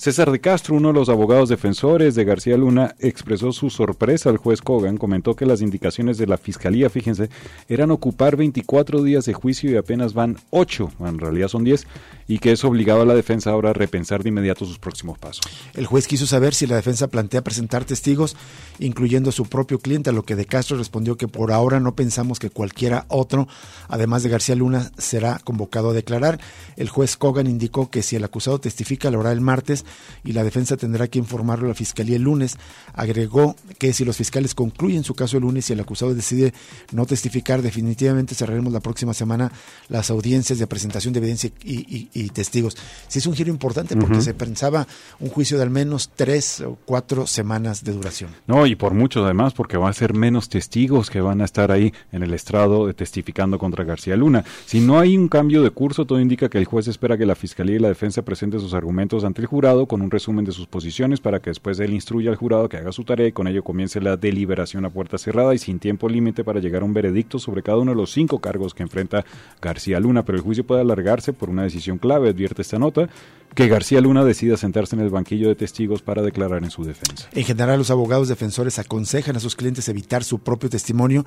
[0.00, 4.38] César de Castro, uno de los abogados defensores de García Luna, expresó su sorpresa al
[4.38, 7.28] juez Kogan, comentó que las indicaciones de la fiscalía, fíjense,
[7.68, 11.86] eran ocupar 24 días de juicio y apenas van 8, en realidad son 10,
[12.28, 15.42] y que es obligado a la defensa ahora a repensar de inmediato sus próximos pasos.
[15.74, 18.38] El juez quiso saber si la defensa plantea presentar testigos,
[18.78, 21.94] incluyendo a su propio cliente, a lo que de Castro respondió que por ahora no
[21.94, 23.48] pensamos que cualquiera otro,
[23.88, 26.40] además de García Luna, será convocado a declarar.
[26.78, 29.84] El juez Kogan indicó que si el acusado testifica, lo hará el martes
[30.24, 32.56] y la defensa tendrá que informarlo a la fiscalía el lunes.
[32.94, 36.52] Agregó que si los fiscales concluyen su caso el lunes y el acusado decide
[36.92, 39.52] no testificar, definitivamente cerraremos la próxima semana
[39.88, 42.76] las audiencias de presentación de evidencia y, testigos.
[43.08, 44.86] Sí es un giro importante porque se pensaba
[45.18, 48.30] un juicio de al menos tres o cuatro semanas de duración.
[48.46, 51.70] No, y por mucho además, porque va a ser menos testigos que van a estar
[51.72, 54.44] ahí en el estrado testificando contra García Luna.
[54.66, 57.34] Si no hay un cambio de curso, todo indica que el juez espera que la
[57.34, 60.66] fiscalía y la defensa presenten sus argumentos ante el jurado con un resumen de sus
[60.66, 63.62] posiciones para que después él instruya al jurado que haga su tarea y con ello
[63.62, 67.38] comience la deliberación a puerta cerrada y sin tiempo límite para llegar a un veredicto
[67.38, 69.24] sobre cada uno de los cinco cargos que enfrenta
[69.60, 70.24] García Luna.
[70.24, 73.08] Pero el juicio puede alargarse por una decisión clave, advierte esta nota,
[73.54, 77.28] que García Luna decida sentarse en el banquillo de testigos para declarar en su defensa.
[77.32, 81.24] En general, los abogados defensores aconsejan a sus clientes evitar su propio testimonio,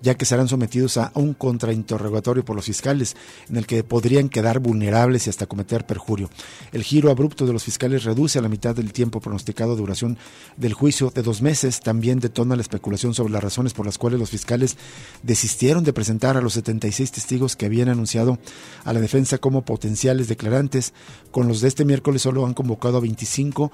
[0.00, 3.16] ya que serán sometidos a un contrainterrogatorio por los fiscales,
[3.48, 6.30] en el que podrían quedar vulnerables y hasta cometer perjurio.
[6.72, 10.18] El giro abrupto de los fiscales reduce a la mitad del tiempo pronosticado de duración
[10.56, 11.80] del juicio de dos meses.
[11.80, 14.76] También detona la especulación sobre las razones por las cuales los fiscales
[15.22, 18.38] desistieron de presentar a los 76 testigos que habían anunciado
[18.84, 20.94] a la defensa como potenciales declarantes,
[21.30, 23.70] con los este miércoles solo han convocado a 25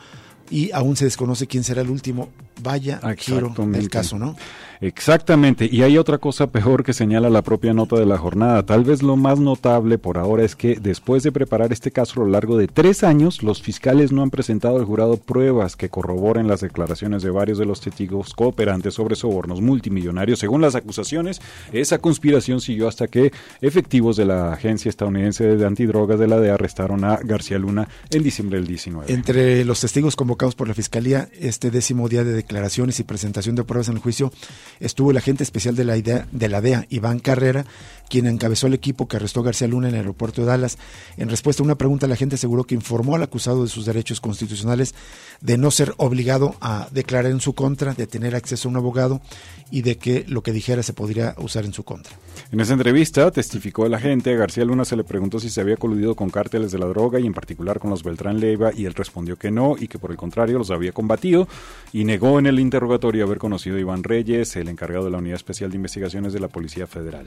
[0.51, 2.29] y aún se desconoce quién será el último.
[2.63, 4.37] Vaya giro del caso, ¿no?
[4.83, 8.65] Exactamente, y hay otra cosa peor que señala la propia nota de la jornada.
[8.65, 12.25] Tal vez lo más notable por ahora es que después de preparar este caso a
[12.25, 16.49] lo largo de tres años, los fiscales no han presentado al jurado pruebas que corroboren
[16.49, 20.41] las declaraciones de varios de los testigos cooperantes sobre sobornos multimillonarios.
[20.41, 21.41] Según las acusaciones,
[21.73, 26.55] esa conspiración siguió hasta que efectivos de la Agencia Estadounidense de Antidrogas de la DEA
[26.55, 29.13] arrestaron a García Luna en diciembre del 19.
[29.13, 33.65] Entre los testigos convocados por la Fiscalía, este décimo día de declaraciones y presentación de
[33.65, 34.31] pruebas en el juicio,
[34.79, 37.65] estuvo el agente especial de la, idea, de la DEA, Iván Carrera,
[38.11, 40.77] quien encabezó el equipo que arrestó a García Luna en el aeropuerto de Dallas.
[41.17, 44.21] En respuesta a una pregunta, la gente aseguró que informó al acusado de sus derechos
[44.21, 44.95] constitucionales
[45.41, 49.23] de no ser obligado a declarar en su contra, de tener acceso a un abogado
[49.71, 52.13] y de que lo que dijera se podría usar en su contra.
[52.51, 55.79] En esa entrevista testificó el agente, a García Luna se le preguntó si se había
[55.79, 58.93] coludido con cárteles de la droga y en particular con los Beltrán Leiva y él
[58.93, 61.49] respondió que no y que por el contrario los había combatido
[61.95, 65.37] y negó en el interrogatorio haber conocido a Iván Reyes, el encargado de la Unidad
[65.37, 67.27] Especial de Investigaciones de la Policía Federal.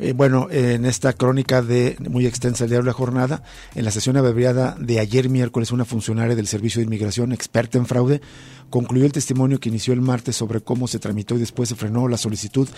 [0.00, 3.42] Eh, bueno, en esta crónica de muy extensa el diario La Jornada,
[3.74, 7.86] en la sesión abreviada de ayer miércoles, una funcionaria del Servicio de Inmigración, experta en
[7.86, 8.20] fraude,
[8.70, 12.08] concluyó el testimonio que inició el martes sobre cómo se tramitó y después se frenó
[12.08, 12.68] la solicitud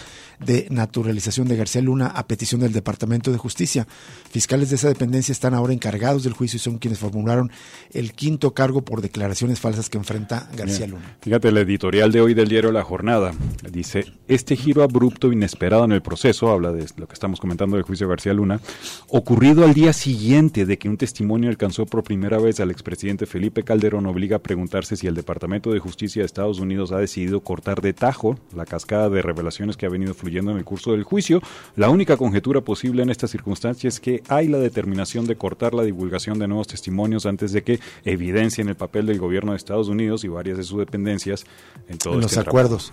[0.45, 3.87] de naturalización de García Luna a petición del Departamento de Justicia.
[4.31, 7.51] Fiscales de esa dependencia están ahora encargados del juicio y son quienes formularon
[7.93, 11.17] el quinto cargo por declaraciones falsas que enfrenta García Luna.
[11.21, 13.33] Fíjate, el editorial de hoy del diario La Jornada
[13.71, 17.85] dice, este giro abrupto inesperado en el proceso, habla de lo que estamos comentando del
[17.85, 18.61] juicio de García Luna,
[19.09, 23.63] ocurrido al día siguiente de que un testimonio alcanzó por primera vez al expresidente Felipe
[23.63, 27.83] Calderón, obliga a preguntarse si el Departamento de Justicia de Estados Unidos ha decidido cortar
[27.83, 31.43] de tajo la cascada de revelaciones que ha venido fluyendo en el curso del juicio.
[31.77, 35.83] La única conjetura posible en estas circunstancias es que hay la determinación de cortar la
[35.83, 40.25] divulgación de nuevos testimonios antes de que evidencien el papel del gobierno de Estados Unidos
[40.25, 41.45] y varias de sus dependencias
[41.89, 42.91] en todos los este acuerdos.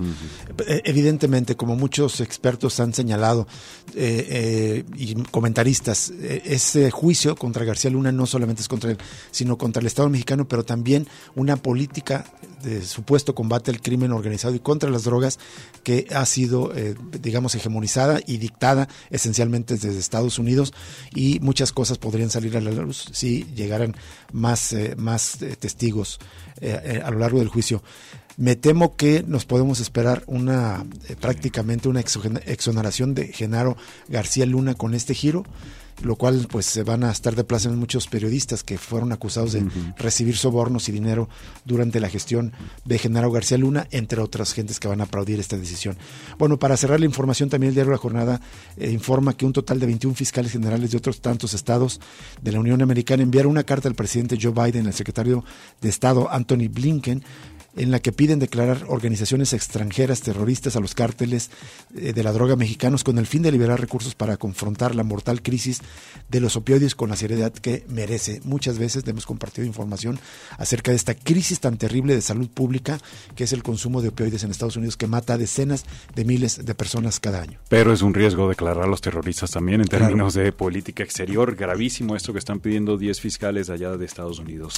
[0.68, 3.48] Eh, evidentemente, como muchos expertos han señalado
[3.96, 8.98] eh, eh, y comentaristas, ese juicio contra García Luna no solamente es contra él,
[9.32, 12.26] sino contra el Estado mexicano, pero también una política
[12.64, 15.40] de supuesto combate al crimen organizado y contra las drogas
[15.84, 20.74] que ha sido, eh, digamos, hegemonizada y dictada esencialmente desde Estados Unidos
[21.14, 23.96] y muchas cosas podrían salir a la luz si llegaran
[24.32, 26.20] más, eh, más eh, testigos
[26.62, 27.82] a lo largo del juicio.
[28.36, 30.86] Me temo que nos podemos esperar una
[31.22, 33.78] prácticamente una exoneración de Genaro
[34.10, 35.46] García Luna con este giro
[36.04, 39.54] lo cual pues se van a estar de plaza en muchos periodistas que fueron acusados
[39.54, 39.66] de
[39.98, 41.30] recibir sobornos y dinero
[41.66, 42.54] durante la gestión
[42.86, 45.98] de Genaro García Luna, entre otras gentes que van a aplaudir esta decisión.
[46.38, 48.42] Bueno, para cerrar la información, también el diario La Jornada
[48.78, 52.00] eh, informa que un total de 21 fiscales generales de otros tantos estados
[52.42, 55.44] de la Unión Americana enviaron una carta al presidente Joe Biden, al secretario
[55.82, 57.24] de Estado Anthony Blinken,
[57.76, 61.52] en la que piden declarar organizaciones extranjeras terroristas a los cárteles
[61.96, 65.42] eh, de la droga mexicanos con el fin de liberar recursos para confrontar la mortal
[65.42, 65.82] crisis
[66.30, 68.42] de los opioides con la seriedad que merece.
[68.44, 70.20] Muchas veces hemos compartido información
[70.58, 73.00] acerca de esta crisis tan terrible de salud pública
[73.36, 76.66] que es el consumo de opioides en Estados Unidos que mata a decenas de miles
[76.66, 77.60] de personas cada año.
[77.70, 81.56] Pero es un riesgo declarar a los terroristas también en términos de política exterior.
[81.56, 84.76] Gravísimo esto que están pidiendo 10 fiscales allá de Estados Unidos.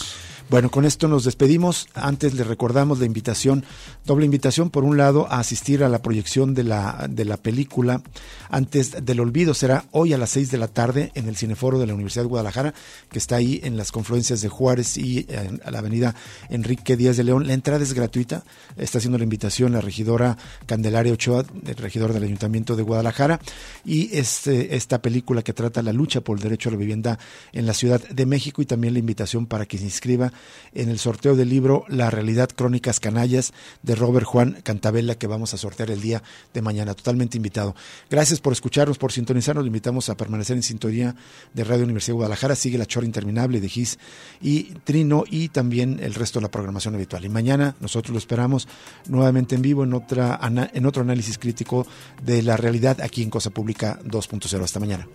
[0.49, 1.87] Bueno, con esto nos despedimos.
[1.93, 3.63] Antes le recordamos la invitación,
[4.05, 8.01] doble invitación, por un lado, a asistir a la proyección de la, de la película
[8.49, 9.53] Antes del Olvido.
[9.53, 12.29] Será hoy a las seis de la tarde en el Cineforo de la Universidad de
[12.29, 12.73] Guadalajara,
[13.11, 16.15] que está ahí en las confluencias de Juárez y en la avenida
[16.49, 17.47] Enrique Díaz de León.
[17.47, 18.43] La entrada es gratuita.
[18.77, 23.39] Está haciendo la invitación la regidora Candelaria Ochoa, el regidor del Ayuntamiento de Guadalajara.
[23.85, 27.19] Y este, esta película que trata la lucha por el derecho a la vivienda
[27.53, 30.33] en la Ciudad de México y también la invitación para que se inscriba
[30.73, 33.53] en el sorteo del libro La realidad crónica Canallas
[33.83, 36.93] de Robert Juan Cantabella que vamos a sortear el día de mañana.
[36.93, 37.75] Totalmente invitado.
[38.09, 39.63] Gracias por escucharnos, por sintonizarnos.
[39.63, 41.15] Lo invitamos a permanecer en sintonía
[41.53, 42.55] de Radio Universidad de Guadalajara.
[42.55, 43.99] Sigue la chora interminable de GIS
[44.41, 47.25] y Trino y también el resto de la programación habitual.
[47.25, 48.67] Y mañana nosotros lo esperamos
[49.07, 50.39] nuevamente en vivo en, otra,
[50.73, 51.85] en otro análisis crítico
[52.23, 54.63] de la realidad aquí en Cosa Pública 2.0.
[54.63, 55.07] Hasta mañana.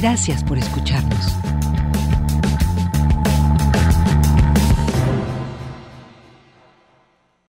[0.00, 1.45] Gracias por escucharnos.